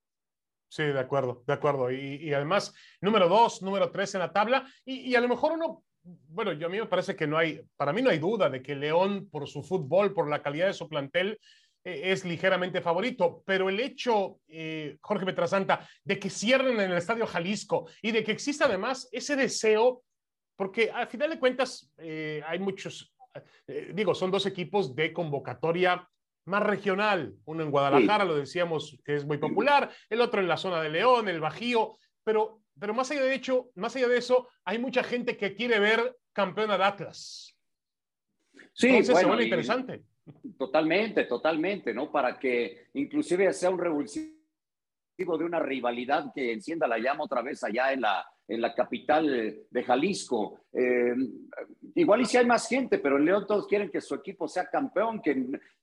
Sí, 0.72 0.84
de 0.84 0.98
acuerdo, 0.98 1.44
de 1.46 1.52
acuerdo. 1.52 1.90
Y, 1.90 2.32
además, 2.32 2.74
número 3.02 3.28
dos, 3.28 3.60
número 3.60 3.90
tres 3.90 4.14
en 4.14 4.20
la 4.20 4.32
tabla. 4.32 4.66
Y, 4.86 5.14
a 5.14 5.20
lo 5.20 5.28
mejor 5.28 5.52
uno, 5.52 5.84
bueno, 6.02 6.54
yo 6.54 6.66
a 6.66 6.70
mí 6.70 6.78
me 6.78 6.86
parece 6.86 7.14
que 7.14 7.26
no 7.26 7.36
hay, 7.36 7.60
para 7.76 7.92
mí 7.92 8.00
no 8.00 8.08
hay 8.08 8.18
duda 8.18 8.48
de 8.48 8.62
que 8.62 8.74
León, 8.74 9.28
por 9.30 9.46
su 9.46 9.62
fútbol, 9.62 10.14
por 10.14 10.30
la 10.30 10.42
calidad 10.42 10.68
de 10.68 10.72
su 10.72 10.88
plantel, 10.88 11.38
eh, 11.84 12.00
es 12.04 12.24
ligeramente 12.24 12.80
favorito. 12.80 13.42
Pero 13.44 13.68
el 13.68 13.80
hecho, 13.80 14.38
eh, 14.48 14.96
Jorge 15.02 15.26
Petrasanta, 15.26 15.86
de 16.04 16.18
que 16.18 16.30
cierren 16.30 16.80
en 16.80 16.90
el 16.90 16.96
Estadio 16.96 17.26
Jalisco 17.26 17.90
y 18.00 18.10
de 18.10 18.24
que 18.24 18.32
exista 18.32 18.64
además 18.64 19.10
ese 19.12 19.36
deseo, 19.36 20.02
porque 20.56 20.90
al 20.90 21.06
final 21.06 21.28
de 21.28 21.38
cuentas 21.38 21.92
eh, 21.98 22.42
hay 22.46 22.58
muchos, 22.58 23.14
digo, 23.92 24.14
son 24.14 24.30
dos 24.30 24.46
equipos 24.46 24.96
de 24.96 25.12
convocatoria 25.12 26.08
más 26.44 26.62
regional. 26.62 27.34
Uno 27.44 27.62
en 27.62 27.70
Guadalajara, 27.70 28.24
lo 28.24 28.36
decíamos, 28.36 28.98
que 29.04 29.16
es 29.16 29.24
muy 29.24 29.38
popular, 29.38 29.90
el 30.08 30.20
otro 30.20 30.40
en 30.40 30.48
la 30.48 30.56
zona 30.56 30.80
de 30.82 30.90
León, 30.90 31.28
el 31.28 31.40
Bajío, 31.40 31.96
pero, 32.24 32.60
pero 32.78 32.94
más 32.94 33.10
allá 33.10 33.22
de 33.22 33.34
hecho, 33.34 33.70
más 33.74 33.94
allá 33.96 34.08
de 34.08 34.18
eso, 34.18 34.48
hay 34.64 34.78
mucha 34.78 35.02
gente 35.02 35.36
que 35.36 35.54
quiere 35.54 35.78
ver 35.78 36.16
campeón 36.32 36.70
al 36.70 36.82
Atlas. 36.82 37.56
Sí, 38.72 38.88
Entonces 38.88 39.18
se 39.18 39.26
vuelve 39.26 39.44
interesante. 39.44 40.02
Totalmente, 40.56 41.24
totalmente, 41.24 41.92
¿no? 41.92 42.10
Para 42.10 42.38
que 42.38 42.88
inclusive 42.94 43.52
sea 43.52 43.70
un 43.70 43.78
revulsivo 43.78 44.32
de 45.18 45.44
una 45.44 45.60
rivalidad 45.60 46.32
que 46.34 46.52
encienda 46.52 46.86
la 46.86 46.98
llama 46.98 47.24
otra 47.24 47.42
vez 47.42 47.62
allá 47.64 47.92
en 47.92 48.00
la, 48.00 48.26
en 48.48 48.60
la 48.60 48.74
capital 48.74 49.64
de 49.70 49.84
Jalisco. 49.84 50.58
Eh, 50.72 51.14
igual 51.94 52.22
y 52.22 52.24
si 52.24 52.38
hay 52.38 52.46
más 52.46 52.66
gente, 52.66 52.98
pero 52.98 53.18
en 53.18 53.26
León 53.26 53.46
todos 53.46 53.66
quieren 53.66 53.90
que 53.90 54.00
su 54.00 54.14
equipo 54.14 54.48
sea 54.48 54.70
campeón, 54.70 55.20
que 55.20 55.30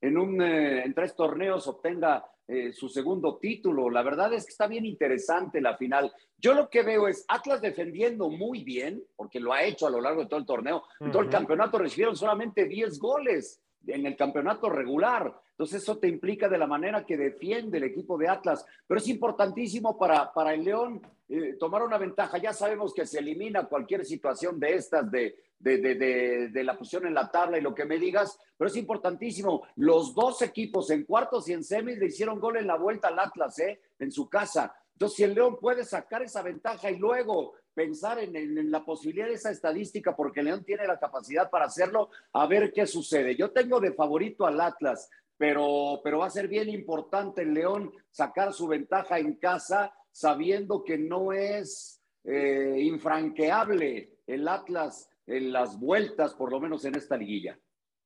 en, 0.01 0.17
un, 0.17 0.41
eh, 0.41 0.83
en 0.83 0.93
tres 0.93 1.15
torneos 1.15 1.67
obtenga 1.67 2.25
eh, 2.47 2.73
su 2.73 2.89
segundo 2.89 3.37
título. 3.37 3.89
La 3.89 4.01
verdad 4.01 4.33
es 4.33 4.45
que 4.45 4.51
está 4.51 4.65
bien 4.65 4.85
interesante 4.85 5.61
la 5.61 5.77
final. 5.77 6.11
Yo 6.37 6.53
lo 6.53 6.69
que 6.69 6.81
veo 6.81 7.07
es 7.07 7.23
Atlas 7.27 7.61
defendiendo 7.61 8.29
muy 8.29 8.63
bien, 8.63 9.03
porque 9.15 9.39
lo 9.39 9.53
ha 9.53 9.63
hecho 9.63 9.85
a 9.85 9.91
lo 9.91 10.01
largo 10.01 10.23
de 10.23 10.27
todo 10.27 10.39
el 10.39 10.45
torneo. 10.45 10.83
En 10.99 11.11
todo 11.11 11.21
el 11.21 11.29
campeonato 11.29 11.77
recibieron 11.77 12.15
solamente 12.15 12.65
10 12.65 12.99
goles 12.99 13.61
en 13.85 14.05
el 14.07 14.15
campeonato 14.15 14.69
regular. 14.69 15.33
Entonces 15.51 15.83
eso 15.83 15.99
te 15.99 16.07
implica 16.07 16.49
de 16.49 16.57
la 16.57 16.65
manera 16.65 17.05
que 17.05 17.17
defiende 17.17 17.77
el 17.77 17.83
equipo 17.83 18.17
de 18.17 18.29
Atlas. 18.29 18.65
Pero 18.87 18.99
es 18.99 19.07
importantísimo 19.07 19.97
para, 19.99 20.33
para 20.33 20.53
el 20.53 20.63
León 20.63 21.01
eh, 21.29 21.55
tomar 21.59 21.83
una 21.83 21.97
ventaja. 21.97 22.39
Ya 22.39 22.53
sabemos 22.53 22.93
que 22.93 23.05
se 23.05 23.19
elimina 23.19 23.67
cualquier 23.67 24.03
situación 24.03 24.59
de 24.59 24.73
estas, 24.73 25.09
de, 25.11 25.35
de, 25.59 25.77
de, 25.77 26.49
de, 26.49 26.63
la 26.63 26.77
posición 26.77 27.05
en 27.05 27.13
la 27.13 27.29
tabla 27.29 27.57
y 27.57 27.61
lo 27.61 27.75
que 27.75 27.85
me 27.85 27.99
digas, 27.99 28.37
pero 28.57 28.69
es 28.69 28.75
importantísimo. 28.75 29.63
Los 29.75 30.15
dos 30.15 30.41
equipos 30.41 30.89
en 30.89 31.03
cuartos 31.03 31.47
y 31.47 31.53
en 31.53 31.63
semis 31.63 31.99
le 31.99 32.07
hicieron 32.07 32.39
gol 32.39 32.57
en 32.57 32.67
la 32.67 32.77
vuelta 32.77 33.09
al 33.09 33.19
Atlas, 33.19 33.59
¿eh? 33.59 33.79
en 33.99 34.11
su 34.11 34.27
casa. 34.27 34.75
Entonces, 34.93 35.17
si 35.17 35.23
el 35.23 35.35
León 35.35 35.57
puede 35.61 35.85
sacar 35.85 36.23
esa 36.23 36.41
ventaja 36.41 36.89
y 36.91 36.97
luego 36.97 37.53
pensar 37.73 38.19
en, 38.19 38.69
la 38.69 38.83
posibilidad 38.83 39.27
de 39.27 39.35
esa 39.35 39.51
estadística, 39.51 40.15
porque 40.15 40.43
León 40.43 40.65
tiene 40.65 40.85
la 40.85 40.99
capacidad 40.99 41.49
para 41.49 41.65
hacerlo, 41.65 42.09
a 42.33 42.45
ver 42.47 42.73
qué 42.73 42.85
sucede. 42.85 43.35
Yo 43.37 43.51
tengo 43.51 43.79
de 43.79 43.93
favorito 43.93 44.45
al 44.45 44.59
Atlas, 44.59 45.09
pero, 45.37 46.01
pero 46.03 46.19
va 46.19 46.25
a 46.25 46.31
ser 46.31 46.49
bien 46.49 46.67
importante 46.67 47.43
el 47.43 47.53
León 47.53 47.93
sacar 48.11 48.51
su 48.51 48.67
ventaja 48.67 49.19
en 49.19 49.35
casa, 49.35 49.93
sabiendo 50.11 50.83
que 50.83 50.97
no 50.97 51.33
es 51.33 52.01
eh, 52.23 52.75
infranqueable 52.81 54.17
el 54.27 54.47
Atlas 54.47 55.09
en 55.25 55.51
las 55.51 55.79
vueltas, 55.79 56.33
por 56.33 56.51
lo 56.51 56.59
menos 56.59 56.85
en 56.85 56.95
esta 56.95 57.15
liguilla. 57.17 57.57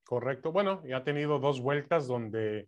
Correcto. 0.05 0.51
Bueno, 0.51 0.81
y 0.85 0.91
ha 0.91 1.03
tenido 1.03 1.39
dos 1.39 1.61
vueltas 1.61 2.07
donde 2.07 2.67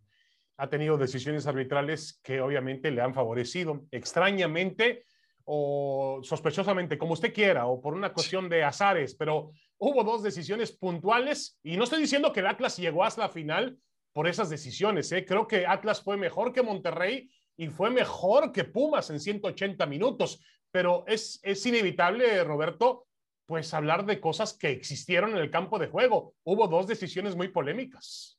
ha 0.58 0.70
tenido 0.70 0.98
decisiones 0.98 1.48
arbitrales 1.48 2.20
que 2.24 2.40
obviamente 2.42 2.92
le 2.92 3.02
han 3.02 3.14
favorecido. 3.14 3.86
Extrañamente, 3.92 5.06
o 5.44 6.22
sospechosamente, 6.24 6.98
como 6.98 7.14
usted 7.14 7.34
quiera, 7.34 7.68
o 7.68 7.82
por 7.82 7.94
una 7.94 8.14
cuestión 8.14 8.50
de 8.50 8.64
azares, 8.64 9.16
pero 9.16 9.52
hubo 9.78 10.04
dos 10.04 10.24
decisiones 10.24 10.72
puntuales 10.72 11.60
y 11.62 11.78
no 11.78 11.84
estoy 11.84 12.00
diciendo 12.02 12.32
que 12.32 12.40
el 12.40 12.48
Atlas 12.48 12.78
llegó 12.78 13.04
hasta 13.04 13.24
la 13.24 13.30
final 13.30 13.78
por 14.14 14.28
esas 14.28 14.50
decisiones. 14.50 15.12
¿eh? 15.12 15.26
Creo 15.26 15.46
que 15.48 15.68
Atlas 15.68 16.02
fue 16.02 16.16
mejor 16.16 16.54
que 16.54 16.64
Monterrey 16.64 17.30
y 17.58 17.68
fue 17.68 17.90
mejor 17.90 18.52
que 18.52 18.64
Pumas 18.64 19.10
en 19.10 19.20
180 19.20 19.86
minutos, 19.86 20.40
pero 20.72 21.06
es, 21.08 21.40
es 21.44 21.66
inevitable, 21.66 22.44
Roberto, 22.44 23.08
pues 23.46 23.74
hablar 23.74 24.06
de 24.06 24.20
cosas 24.20 24.54
que 24.54 24.72
existieron 24.72 25.32
en 25.32 25.38
el 25.38 25.52
campo 25.52 25.80
de 25.80 25.88
juego. 25.88 26.36
Hubo 26.44 26.68
dos 26.68 26.88
decisiones 26.88 27.36
muy 27.36 27.50
polémicas. 27.50 28.38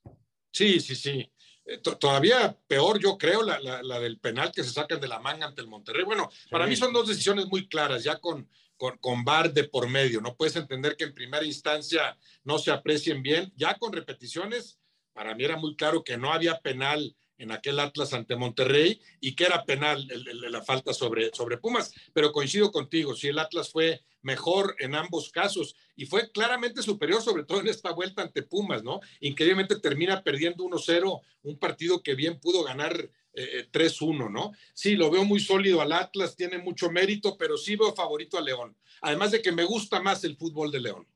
Sí, 0.51 0.79
sí, 0.79 0.95
sí. 0.95 1.31
Eh, 1.65 1.79
todavía 1.79 2.57
peor, 2.67 2.99
yo 2.99 3.17
creo, 3.17 3.43
la, 3.43 3.59
la, 3.59 3.99
del 3.99 4.19
penal 4.19 4.51
que 4.53 4.63
se 4.63 4.71
sacan 4.71 4.99
de 4.99 5.07
la 5.07 5.19
manga 5.19 5.47
ante 5.47 5.61
el 5.61 5.67
Monterrey. 5.67 6.03
Bueno, 6.03 6.29
para 6.49 6.67
mí 6.67 6.75
son 6.75 6.93
dos 6.93 7.07
decisiones 7.07 7.47
muy 7.47 7.67
claras, 7.67 8.03
ya 8.03 8.19
con, 8.19 8.49
con, 8.77 8.97
con 8.97 9.23
VAR 9.23 9.51
de 9.53 9.65
por 9.65 9.89
medio. 9.89 10.21
No 10.21 10.35
puedes 10.35 10.55
entender 10.55 10.95
que 10.95 11.05
en 11.05 11.13
primera 11.13 11.45
instancia 11.45 12.17
no 12.43 12.57
se 12.57 12.71
aprecien 12.71 13.21
bien. 13.21 13.51
Ya 13.55 13.77
con 13.77 13.91
repeticiones, 13.91 14.79
para 15.13 15.35
mí 15.35 15.43
era 15.43 15.57
muy 15.57 15.75
claro 15.75 16.03
que 16.03 16.17
no 16.17 16.31
había 16.31 16.59
penal 16.59 17.15
en 17.37 17.51
aquel 17.51 17.79
Atlas 17.79 18.13
ante 18.13 18.35
Monterrey 18.35 18.99
y 19.19 19.35
que 19.35 19.45
era 19.45 19.63
penal 19.63 20.07
la 20.49 20.61
falta 20.61 20.93
sobre, 20.93 21.33
sobre 21.33 21.57
Pumas. 21.57 21.93
Pero 22.13 22.31
coincido 22.31 22.71
contigo, 22.71 23.15
si 23.15 23.27
el 23.27 23.39
Atlas 23.39 23.71
fue 23.71 24.01
mejor 24.21 24.75
en 24.79 24.95
ambos 24.95 25.31
casos 25.31 25.75
y 25.95 26.05
fue 26.05 26.31
claramente 26.31 26.81
superior, 26.81 27.21
sobre 27.21 27.43
todo 27.43 27.61
en 27.61 27.67
esta 27.67 27.91
vuelta 27.91 28.21
ante 28.21 28.43
Pumas, 28.43 28.83
¿no? 28.83 28.99
Increíblemente 29.21 29.79
termina 29.79 30.23
perdiendo 30.23 30.63
1-0, 30.63 31.21
un 31.43 31.59
partido 31.59 32.01
que 32.01 32.15
bien 32.15 32.39
pudo 32.39 32.63
ganar 32.63 33.09
3-1, 33.33 34.27
eh, 34.27 34.29
¿no? 34.31 34.51
Sí, 34.73 34.95
lo 34.95 35.11
veo 35.11 35.23
muy 35.23 35.39
sólido 35.39 35.81
al 35.81 35.93
Atlas, 35.93 36.35
tiene 36.35 36.57
mucho 36.57 36.91
mérito, 36.91 37.37
pero 37.37 37.57
sí 37.57 37.75
veo 37.75 37.93
favorito 37.93 38.37
a 38.37 38.41
León. 38.41 38.75
Además 39.01 39.31
de 39.31 39.41
que 39.41 39.51
me 39.51 39.63
gusta 39.63 40.01
más 40.01 40.23
el 40.23 40.35
fútbol 40.35 40.71
de 40.71 40.81
León. 40.81 41.07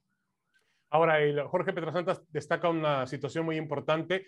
Ahora, 0.89 1.17
Jorge 1.47 1.73
Petrasanta 1.73 2.21
destaca 2.29 2.69
una 2.69 3.07
situación 3.07 3.45
muy 3.45 3.55
importante 3.55 4.27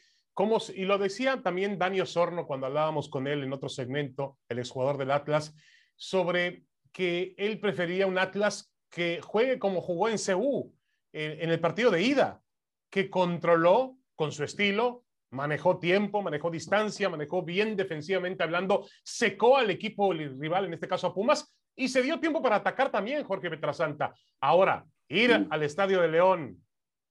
y 0.76 0.86
lo 0.86 0.98
decía 0.98 1.42
también 1.42 1.78
Dani 1.78 2.02
Osorno 2.02 2.48
cuando 2.48 2.68
hablábamos 2.68 3.10
con 3.10 3.28
él 3.28 3.44
en 3.44 3.54
otro 3.54 3.70
segmento, 3.70 4.38
el 4.50 4.60
exjugador 4.60 4.98
del 4.98 5.12
Atlas, 5.12 5.56
sobre 5.96 6.66
que 6.92 7.36
él 7.38 7.60
prefería 7.60 8.08
un 8.08 8.18
Atlas 8.18 8.74
que 8.90 9.22
juegue 9.22 9.60
como 9.60 9.82
jugó 9.82 10.10
en 10.10 10.18
CU, 10.18 10.74
en, 11.12 11.50
el 11.50 11.60
partido 11.60 11.92
de 11.92 12.02
ida, 12.02 12.42
que 12.90 13.10
controló 13.10 13.98
con 14.16 14.32
su 14.32 14.44
estilo, 14.44 15.04
manejó 15.32 15.80
tiempo, 15.80 16.22
manejó 16.22 16.52
distancia, 16.52 17.10
manejó 17.10 17.44
bien 17.44 17.76
defensivamente 17.76 18.44
hablando, 18.44 18.88
secó 19.04 19.58
al 19.58 19.70
equipo 19.70 20.14
rival, 20.14 20.66
en 20.66 20.74
este 20.74 20.88
caso 20.88 21.08
a 21.08 21.14
Pumas, 21.14 21.52
y 21.76 21.90
se 21.90 22.04
dio 22.04 22.20
tiempo 22.20 22.42
para 22.42 22.58
atacar 22.58 22.92
también 22.92 23.24
Jorge 23.24 23.50
Petrasanta. 23.50 24.14
Ahora, 24.40 24.86
ir 25.08 25.48
al 25.50 25.64
Estadio 25.64 26.02
de 26.02 26.08
León, 26.08 26.63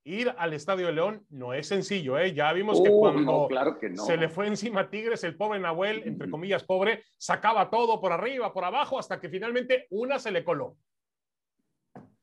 ir 0.05 0.35
al 0.37 0.53
Estadio 0.53 0.87
de 0.87 0.93
León 0.93 1.27
no 1.31 1.55
es 1.55 1.69
sencillo, 1.69 2.19
¿eh? 2.19 2.35
Ya 2.35 2.53
vimos 2.53 2.81
que 2.83 2.91
cuando 2.91 3.49
se 3.95 4.17
le 4.17 4.29
fue 4.29 4.47
encima 4.47 4.81
a 4.81 4.91
Tigres, 4.91 5.25
el 5.25 5.37
pobre 5.37 5.61
Nahuel, 5.61 6.03
entre 6.05 6.31
comillas 6.31 6.65
pobre, 6.65 7.03
sacaba 7.19 7.71
todo 7.71 8.01
por 8.01 8.12
arriba, 8.12 8.53
por 8.53 8.65
abajo, 8.65 8.99
hasta 8.99 9.21
que 9.21 9.29
finalmente 9.29 9.87
una 9.91 10.19
se 10.19 10.31
le 10.31 10.45
coló. 10.45 10.77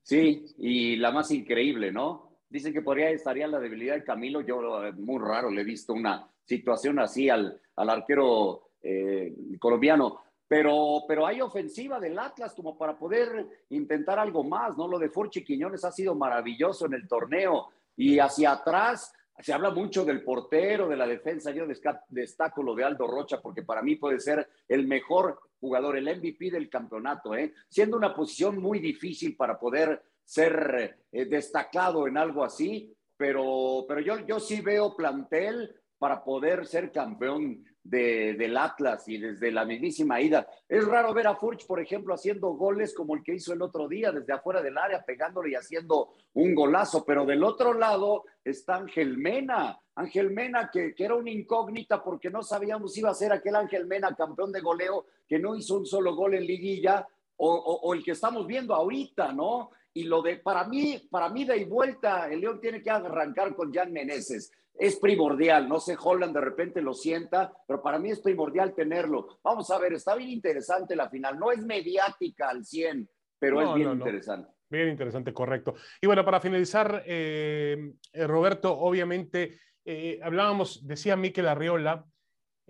Sí, 0.02 0.46
y 0.58 0.96
la 0.96 1.12
más 1.12 1.32
increíble, 1.32 1.92
¿no? 1.92 2.40
Dicen 2.50 2.74
que 2.74 2.82
podría 2.82 3.12
estaría 3.12 3.48
la 3.48 3.60
debilidad 3.60 3.94
de 3.94 4.04
Camilo. 4.04 4.42
Yo 4.42 4.82
muy 4.98 5.20
raro 5.20 5.52
le 5.52 5.62
he 5.62 5.66
visto 5.66 5.94
una 5.94 6.28
situación 6.44 6.98
así 7.00 7.30
al, 7.30 7.62
al 7.76 7.90
arquero 7.90 8.72
eh, 8.82 9.34
colombiano. 9.60 10.20
Pero, 10.50 11.04
pero 11.08 11.28
hay 11.28 11.42
ofensiva 11.42 12.00
del 12.00 12.18
Atlas 12.18 12.56
como 12.56 12.76
para 12.76 12.98
poder 12.98 13.48
intentar 13.70 14.18
algo 14.18 14.44
más, 14.44 14.76
¿no? 14.76 14.88
Lo 14.88 14.98
de 14.98 15.10
Forchi 15.10 15.44
Quiñones 15.44 15.86
ha 15.86 15.92
sido 15.92 16.16
maravilloso 16.16 16.88
en 16.88 16.96
el 16.96 17.08
torneo. 17.08 17.68
Y 17.96 18.18
hacia 18.18 18.54
atrás 18.54 19.14
se 19.38 19.54
habla 19.54 19.70
mucho 19.70 20.04
del 20.04 20.24
portero, 20.24 20.90
de 20.90 20.98
la 20.98 21.06
defensa. 21.06 21.52
Yo 21.52 21.66
destaco 22.10 22.64
lo 22.64 22.74
de 22.74 22.84
Aldo 22.84 23.06
Rocha 23.06 23.40
porque 23.40 23.62
para 23.62 23.84
mí 23.84 23.96
puede 23.96 24.20
ser 24.20 24.50
el 24.68 24.88
mejor 24.88 25.40
jugador, 25.60 25.98
el 25.98 26.18
MVP 26.18 26.50
del 26.50 26.68
campeonato, 26.68 27.36
¿eh? 27.36 27.54
siendo 27.68 27.96
una 27.96 28.16
posición 28.16 28.60
muy 28.60 28.80
difícil 28.80 29.36
para 29.36 29.60
poder 29.60 30.02
ser 30.24 30.98
eh, 31.12 31.26
destacado 31.26 32.08
en 32.08 32.18
algo 32.18 32.44
así, 32.44 32.94
pero, 33.18 33.86
pero 33.88 34.00
yo, 34.00 34.20
yo 34.26 34.40
sí 34.40 34.62
veo 34.62 34.96
plantel 34.96 35.76
para 35.98 36.24
poder 36.24 36.66
ser 36.66 36.92
campeón 36.92 37.64
de, 37.84 38.34
del 38.36 38.58
Atlas 38.58 39.08
y 39.08 39.18
desde 39.18 39.52
la 39.52 39.66
mismísima 39.66 40.22
ida. 40.22 40.48
Es 40.68 40.86
raro 40.86 41.14
ver 41.14 41.28
a 41.28 41.36
Furch, 41.36 41.66
por 41.66 41.80
ejemplo, 41.80 42.14
haciendo 42.14 42.50
goles 42.50 42.94
como 42.94 43.16
el 43.16 43.24
que 43.24 43.36
hizo 43.36 43.54
el 43.54 43.62
otro 43.62 43.88
día, 43.88 44.12
desde 44.12 44.34
afuera 44.34 44.62
del 44.62 44.78
área, 44.78 45.04
pegándole 45.04 45.52
y 45.52 45.56
haciendo 45.56 46.14
un 46.34 46.54
golazo, 46.54 47.04
pero 47.06 47.26
del 47.26 47.44
otro 47.44 47.74
lado 47.74 48.26
está 48.44 48.76
Ángel 48.76 49.18
Mena. 49.18 49.80
Ángel 49.96 50.32
Mena, 50.32 50.70
que, 50.72 50.94
que 50.94 51.06
era 51.06 51.16
una 51.16 51.32
incógnita 51.32 52.04
porque 52.04 52.30
no 52.30 52.44
sabíamos 52.44 52.94
si 52.94 53.02
iba 53.02 53.10
a 53.10 53.16
ser 53.16 53.32
aquel 53.34 53.56
Ángel 53.56 53.86
Mena 53.86 54.16
campeón 54.16 54.52
de 54.52 54.62
goleo 54.62 55.06
que 55.28 55.40
no 55.40 55.56
hizo 55.56 55.76
un 55.76 55.86
solo 55.86 56.16
gol 56.16 56.36
en 56.36 56.46
liguilla, 56.46 57.08
o, 57.42 57.54
o, 57.56 57.94
el 57.94 58.04
que 58.04 58.12
estamos 58.12 58.46
viendo 58.46 58.76
ahorita, 58.76 59.32
¿no? 59.32 59.72
Y 59.94 60.04
lo 60.04 60.22
de, 60.22 60.38
para 60.38 60.66
mí, 60.66 61.08
para 61.10 61.30
mí 61.30 61.46
de 61.46 61.58
y 61.58 61.64
vuelta, 61.64 62.30
el 62.30 62.42
León 62.42 62.60
tiene 62.60 62.84
que 62.84 62.90
arrancar 62.90 63.56
con 63.56 63.74
Jan 63.74 63.94
Meneses 63.94 64.52
es 64.80 64.96
primordial. 64.96 65.68
No 65.68 65.80
sé, 65.80 65.98
Holland 66.02 66.34
de 66.34 66.42
repente 66.42 66.82
lo 66.82 66.94
sienta, 66.94 67.52
pero 67.68 67.82
para 67.84 68.00
mí 68.00 68.10
es 68.12 68.22
primordial 68.22 68.74
tenerlo. 68.74 69.40
Vamos 69.44 69.70
a 69.70 69.78
ver, 69.78 69.94
está 69.94 70.16
bien 70.16 70.30
interesante 70.30 70.96
la 70.96 71.10
final. 71.10 71.38
No 71.38 71.52
es 71.52 71.60
mediática 71.60 72.50
al 72.50 72.66
100, 72.66 73.08
pero 73.38 73.62
es 73.62 73.76
bien 73.76 73.92
interesante. 73.92 74.50
Bien 74.70 74.88
interesante, 74.88 75.34
correcto. 75.34 75.76
Y 76.00 76.08
bueno, 76.08 76.24
para 76.24 76.40
finalizar, 76.40 77.04
eh, 77.06 77.92
eh, 78.14 78.28
Roberto, 78.28 78.72
obviamente, 78.78 79.60
eh, 79.84 80.20
hablábamos, 80.24 80.88
decía 80.88 81.16
Miquel 81.16 81.48
Arriola 81.48 82.06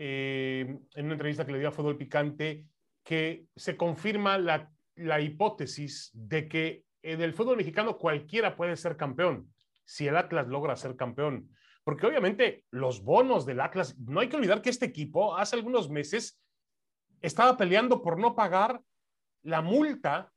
en 0.01 0.79
una 0.95 1.13
entrevista 1.13 1.45
que 1.45 1.51
le 1.51 1.59
dio 1.59 1.67
a 1.67 1.73
Fútbol 1.73 1.97
Picante, 1.97 2.65
que 3.03 3.47
se 3.53 3.75
confirma 3.75 4.37
la, 4.37 4.71
la 4.95 5.19
hipótesis 5.19 6.09
de 6.13 6.47
que 6.47 6.85
en 7.01 7.21
el 7.21 7.33
fútbol 7.33 7.57
mexicano 7.57 7.97
cualquiera 7.97 8.55
puede 8.55 8.77
ser 8.77 8.95
campeón 8.95 9.51
si 9.83 10.07
el 10.07 10.15
Atlas 10.15 10.47
logra 10.47 10.77
ser 10.77 10.95
campeón. 10.95 11.49
Porque 11.89 12.05
obviamente 12.05 12.65
los 12.69 13.03
bonos 13.03 13.47
del 13.47 13.59
Atlas, 13.59 13.97
no 13.97 14.19
hay 14.19 14.29
que 14.29 14.35
olvidar 14.35 14.61
que 14.61 14.69
este 14.69 14.85
equipo 14.85 15.35
hace 15.35 15.55
algunos 15.55 15.89
meses 15.89 16.39
estaba 17.19 17.57
peleando 17.57 18.03
por 18.03 18.19
no 18.19 18.35
pagar 18.35 18.79
la 19.41 19.63
multa 19.63 20.31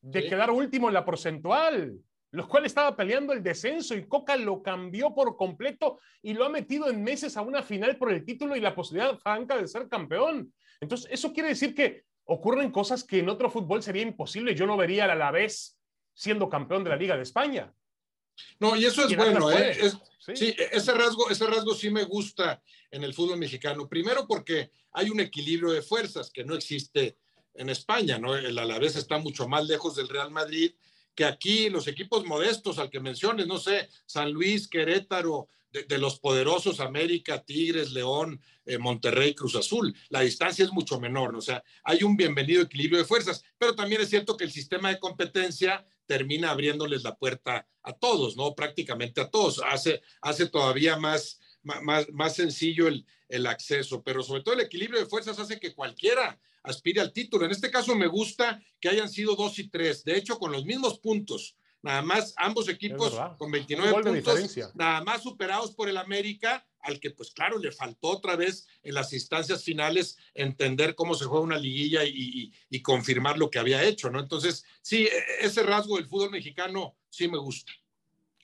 de 0.00 0.26
quedar 0.26 0.50
último 0.50 0.88
en 0.88 0.94
la 0.94 1.04
porcentual, 1.04 2.00
los 2.30 2.48
cuales 2.48 2.70
estaba 2.70 2.96
peleando 2.96 3.34
el 3.34 3.42
descenso 3.42 3.94
y 3.94 4.08
Coca 4.08 4.38
lo 4.38 4.62
cambió 4.62 5.14
por 5.14 5.36
completo 5.36 6.00
y 6.22 6.32
lo 6.32 6.46
ha 6.46 6.48
metido 6.48 6.88
en 6.88 7.04
meses 7.04 7.36
a 7.36 7.42
una 7.42 7.62
final 7.62 7.98
por 7.98 8.10
el 8.10 8.24
título 8.24 8.56
y 8.56 8.60
la 8.60 8.74
posibilidad 8.74 9.18
franca 9.18 9.54
de 9.58 9.68
ser 9.68 9.90
campeón. 9.90 10.50
Entonces, 10.80 11.10
eso 11.12 11.30
quiere 11.34 11.50
decir 11.50 11.74
que 11.74 12.04
ocurren 12.24 12.70
cosas 12.70 13.04
que 13.04 13.18
en 13.18 13.28
otro 13.28 13.50
fútbol 13.50 13.82
sería 13.82 14.00
imposible. 14.00 14.54
Yo 14.54 14.66
no 14.66 14.78
vería 14.78 15.04
a 15.04 15.14
la 15.14 15.30
vez 15.30 15.78
siendo 16.14 16.48
campeón 16.48 16.84
de 16.84 16.88
la 16.88 16.96
Liga 16.96 17.16
de 17.16 17.22
España. 17.22 17.70
No, 18.58 18.76
y 18.76 18.84
eso 18.84 19.06
es 19.06 19.16
bueno, 19.16 19.50
¿eh? 19.50 19.78
¿sí? 20.34 20.54
E-, 20.58 20.70
ese 20.72 20.92
rasgo, 20.92 21.30
ese 21.30 21.46
rasgo 21.46 21.74
sí 21.74 21.90
me 21.90 22.04
gusta 22.04 22.62
en 22.90 23.04
el 23.04 23.14
fútbol 23.14 23.38
mexicano. 23.38 23.88
Primero 23.88 24.26
porque 24.26 24.70
hay 24.92 25.10
un 25.10 25.20
equilibrio 25.20 25.72
de 25.72 25.82
fuerzas 25.82 26.30
que 26.30 26.44
no 26.44 26.54
existe 26.54 27.16
en 27.54 27.68
España, 27.70 28.18
¿no? 28.18 28.36
El 28.36 28.58
Alavés 28.58 28.96
está 28.96 29.18
mucho 29.18 29.48
más 29.48 29.66
lejos 29.66 29.96
del 29.96 30.08
Real 30.08 30.30
Madrid 30.30 30.74
que 31.16 31.24
aquí 31.24 31.70
los 31.70 31.88
equipos 31.88 32.24
modestos 32.24 32.78
al 32.78 32.90
que 32.90 33.00
menciones, 33.00 33.46
no 33.46 33.58
sé, 33.58 33.88
San 34.04 34.30
Luis, 34.30 34.68
Querétaro, 34.68 35.48
de, 35.72 35.98
los 35.98 36.20
poderosos 36.20 36.80
América, 36.80 37.42
Tigres, 37.42 37.92
León, 37.92 38.40
eh, 38.64 38.78
Monterrey, 38.78 39.34
Cruz 39.34 39.56
Azul. 39.56 39.94
La 40.08 40.20
distancia 40.20 40.64
es 40.64 40.72
mucho 40.72 41.00
menor, 41.00 41.32
¿no? 41.32 41.38
o 41.38 41.42
sea, 41.42 41.62
hay 41.84 42.02
un 42.02 42.16
bienvenido 42.16 42.62
equilibrio 42.62 42.98
de 42.98 43.04
fuerzas, 43.04 43.44
pero 43.58 43.74
también 43.74 44.00
es 44.00 44.10
cierto 44.10 44.36
que 44.36 44.44
el 44.44 44.52
sistema 44.52 44.90
de 44.90 45.00
competencia 45.00 45.84
termina 46.06 46.50
abriéndoles 46.50 47.02
la 47.02 47.16
puerta 47.16 47.66
a 47.82 47.92
todos, 47.92 48.36
¿no? 48.36 48.54
Prácticamente 48.54 49.20
a 49.20 49.28
todos. 49.28 49.60
Hace, 49.66 50.02
hace 50.20 50.46
todavía 50.46 50.96
más, 50.96 51.40
más, 51.62 52.06
más 52.12 52.36
sencillo 52.36 52.86
el, 52.86 53.04
el 53.28 53.46
acceso, 53.46 54.02
pero 54.02 54.22
sobre 54.22 54.42
todo 54.42 54.54
el 54.54 54.60
equilibrio 54.60 55.00
de 55.00 55.06
fuerzas 55.06 55.38
hace 55.38 55.58
que 55.58 55.74
cualquiera 55.74 56.38
aspire 56.66 57.00
al 57.00 57.12
título. 57.12 57.44
En 57.44 57.52
este 57.52 57.70
caso 57.70 57.94
me 57.94 58.06
gusta 58.06 58.60
que 58.80 58.88
hayan 58.88 59.08
sido 59.08 59.34
dos 59.34 59.58
y 59.58 59.68
tres, 59.68 60.04
de 60.04 60.16
hecho 60.16 60.38
con 60.38 60.52
los 60.52 60.64
mismos 60.64 60.98
puntos, 60.98 61.56
nada 61.82 62.02
más 62.02 62.34
ambos 62.36 62.68
equipos 62.68 63.16
con 63.38 63.50
29 63.50 64.02
puntos, 64.02 64.56
nada 64.74 65.02
más 65.04 65.22
superados 65.22 65.74
por 65.74 65.88
el 65.88 65.96
América, 65.96 66.66
al 66.80 67.00
que 67.00 67.10
pues 67.10 67.30
claro 67.30 67.58
le 67.58 67.72
faltó 67.72 68.08
otra 68.08 68.36
vez 68.36 68.66
en 68.82 68.94
las 68.94 69.12
instancias 69.12 69.64
finales 69.64 70.16
entender 70.34 70.94
cómo 70.94 71.14
se 71.14 71.24
juega 71.24 71.44
una 71.44 71.58
liguilla 71.58 72.02
y, 72.04 72.52
confirmar 72.82 73.38
lo 73.38 73.50
que 73.50 73.58
había 73.58 73.82
hecho, 73.82 74.10
¿no? 74.10 74.20
Entonces, 74.20 74.64
sí, 74.80 75.06
e, 75.06 75.24
ese 75.40 75.62
rasgo 75.62 75.96
del 75.96 76.06
fútbol 76.06 76.30
mexicano 76.30 76.94
sí 77.08 77.26
me 77.26 77.38
gusta. 77.38 77.72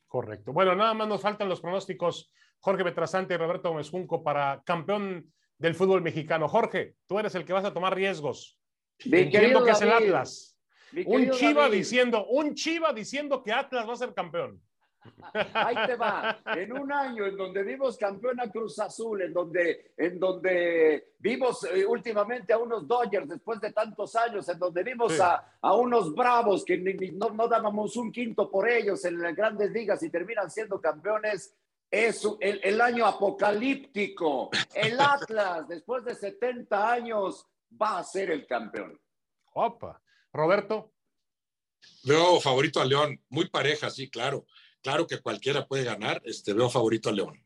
Correcto. 0.09 0.53
Bueno, 0.53 0.75
nada 0.75 0.95
más 0.95 1.07
nos 1.07 1.21
faltan 1.21 1.49
los 1.49 1.61
pronósticos 1.61 2.31
Jorge 2.59 2.83
Betrasante 2.83 3.35
y 3.35 3.37
Roberto 3.37 3.73
Mezcunco 3.75 4.23
para 4.23 4.63
campeón 4.65 5.33
del 5.62 5.77
fútbol 5.77 6.03
mexicano. 6.03 6.48
Jorge, 6.48 6.96
tú 7.07 7.20
eres 7.20 7.35
el 7.37 7.44
que 7.44 7.53
vas 7.53 7.64
a 7.64 7.72
tomar 7.72 7.94
riesgos. 7.94 8.59
Entiendo 8.98 9.64
que 9.64 9.70
es 9.70 9.81
el 9.81 9.92
Atlas. 9.92 10.59
Un 11.07 11.31
Chiva 11.31 11.70
diciendo, 11.70 12.27
un 12.27 12.55
Chiva 12.55 12.92
diciendo 12.92 13.42
que 13.42 13.53
Atlas 13.53 13.88
va 13.88 13.92
a 13.92 13.96
ser 13.96 14.12
campeón. 14.12 14.61
Ahí 15.55 15.77
te 15.87 15.94
va. 15.94 16.40
En 16.57 16.72
un 16.72 16.92
año 16.92 17.27
en 17.27 17.37
donde 17.37 17.62
vimos 17.62 17.96
campeón 17.96 18.40
a 18.40 18.51
Cruz 18.51 18.79
Azul, 18.81 19.22
en 19.22 19.33
donde, 19.33 19.92
en 19.96 20.18
donde 20.18 21.12
vimos 21.18 21.64
eh, 21.64 21.87
últimamente 21.87 22.53
a 22.53 22.59
unos 22.59 22.87
Dodgers 22.87 23.29
después 23.29 23.61
de 23.61 23.72
tantos 23.72 24.16
años, 24.16 24.48
en 24.48 24.59
donde 24.59 24.83
vimos 24.83 25.18
a, 25.20 25.59
a, 25.61 25.75
unos 25.75 26.12
Bravos 26.12 26.64
que 26.64 26.79
no, 27.12 27.31
no, 27.31 27.48
dábamos 27.48 27.96
un 27.96 28.11
quinto 28.11 28.51
por 28.51 28.68
ellos 28.68 29.05
en 29.05 29.20
las 29.20 29.35
grandes 29.35 29.70
ligas 29.70 30.03
y 30.03 30.11
terminan 30.11 30.51
siendo 30.51 30.81
campeones. 30.81 31.55
Es 31.92 32.26
el, 32.40 32.61
el 32.64 32.81
año 32.81 33.07
apocalíptico. 33.07 34.50
El 34.74 34.98
Atlas, 34.98 35.68
después 35.68 36.05
de 36.05 36.16
70 36.16 36.92
años, 36.92 37.46
va 37.81 37.98
a 37.98 38.05
ser 38.05 38.33
el 38.33 38.46
campeón. 38.46 39.00
Opa. 39.52 40.02
Roberto. 40.33 40.92
Veo 42.05 42.40
favorito 42.40 42.81
a 42.81 42.85
León, 42.85 43.20
muy 43.28 43.48
pareja, 43.48 43.90
sí, 43.90 44.11
claro 44.11 44.46
claro 44.83 45.07
que 45.07 45.20
cualquiera 45.20 45.66
puede 45.66 45.85
ganar, 45.85 46.20
este, 46.24 46.52
veo 46.52 46.68
favorito 46.68 47.09
a 47.09 47.12
León. 47.12 47.42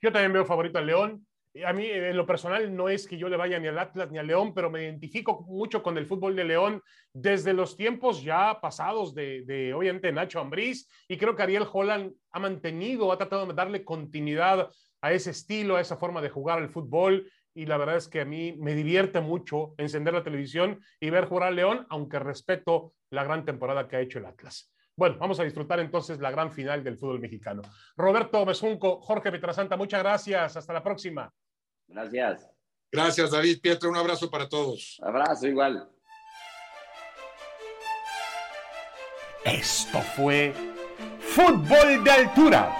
Yo 0.00 0.10
también 0.10 0.32
veo 0.32 0.44
favorito 0.44 0.78
a 0.78 0.82
León. 0.82 1.26
A 1.64 1.72
mí, 1.72 1.86
en 1.86 2.16
lo 2.16 2.26
personal, 2.26 2.74
no 2.74 2.88
es 2.88 3.06
que 3.06 3.16
yo 3.16 3.28
le 3.28 3.36
vaya 3.36 3.60
ni 3.60 3.68
al 3.68 3.78
Atlas 3.78 4.10
ni 4.10 4.18
al 4.18 4.26
León, 4.26 4.52
pero 4.54 4.70
me 4.70 4.82
identifico 4.82 5.42
mucho 5.42 5.84
con 5.84 5.96
el 5.96 6.06
fútbol 6.06 6.34
de 6.34 6.42
León 6.42 6.82
desde 7.12 7.52
los 7.52 7.76
tiempos 7.76 8.24
ya 8.24 8.58
pasados 8.60 9.14
de, 9.14 9.42
de 9.44 9.72
obviamente, 9.72 10.10
Nacho 10.10 10.40
Ambriz. 10.40 10.88
Y 11.06 11.16
creo 11.16 11.36
que 11.36 11.44
Ariel 11.44 11.66
Holland 11.72 12.12
ha 12.32 12.40
mantenido, 12.40 13.12
ha 13.12 13.18
tratado 13.18 13.46
de 13.46 13.54
darle 13.54 13.84
continuidad 13.84 14.68
a 15.00 15.12
ese 15.12 15.30
estilo, 15.30 15.76
a 15.76 15.80
esa 15.80 15.96
forma 15.96 16.20
de 16.22 16.30
jugar 16.30 16.58
al 16.58 16.70
fútbol. 16.70 17.30
Y 17.54 17.66
la 17.66 17.76
verdad 17.76 17.98
es 17.98 18.08
que 18.08 18.22
a 18.22 18.24
mí 18.24 18.56
me 18.58 18.74
divierte 18.74 19.20
mucho 19.20 19.74
encender 19.78 20.12
la 20.12 20.24
televisión 20.24 20.80
y 20.98 21.10
ver 21.10 21.26
jugar 21.26 21.48
al 21.48 21.56
León, 21.56 21.86
aunque 21.88 22.18
respeto 22.18 22.94
la 23.10 23.22
gran 23.22 23.44
temporada 23.44 23.86
que 23.86 23.94
ha 23.94 24.00
hecho 24.00 24.18
el 24.18 24.26
Atlas. 24.26 24.74
Bueno, 24.96 25.16
vamos 25.18 25.38
a 25.40 25.44
disfrutar 25.44 25.78
entonces 25.80 26.20
la 26.20 26.30
gran 26.30 26.52
final 26.52 26.82
del 26.82 26.96
fútbol 26.96 27.20
mexicano. 27.20 27.62
Roberto 27.96 28.44
Mesunco, 28.46 29.00
Jorge 29.00 29.30
Petrasanta, 29.30 29.76
muchas 29.76 30.02
gracias. 30.02 30.56
Hasta 30.56 30.72
la 30.72 30.82
próxima. 30.82 31.32
Gracias. 31.88 32.50
Gracias, 32.90 33.30
David. 33.30 33.60
Pietro, 33.60 33.90
un 33.90 33.96
abrazo 33.96 34.30
para 34.30 34.48
todos. 34.48 35.00
Abrazo 35.02 35.46
igual. 35.46 35.88
Esto 39.44 40.00
fue 40.00 40.54
Fútbol 41.20 42.02
de 42.04 42.10
Altura. 42.10 42.76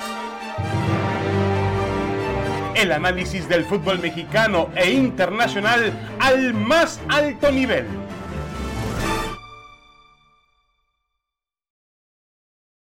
El 2.74 2.92
análisis 2.92 3.48
del 3.48 3.64
fútbol 3.64 3.98
mexicano 3.98 4.70
e 4.74 4.90
internacional 4.90 5.92
al 6.20 6.54
más 6.54 7.00
alto 7.08 7.50
nivel 7.52 7.86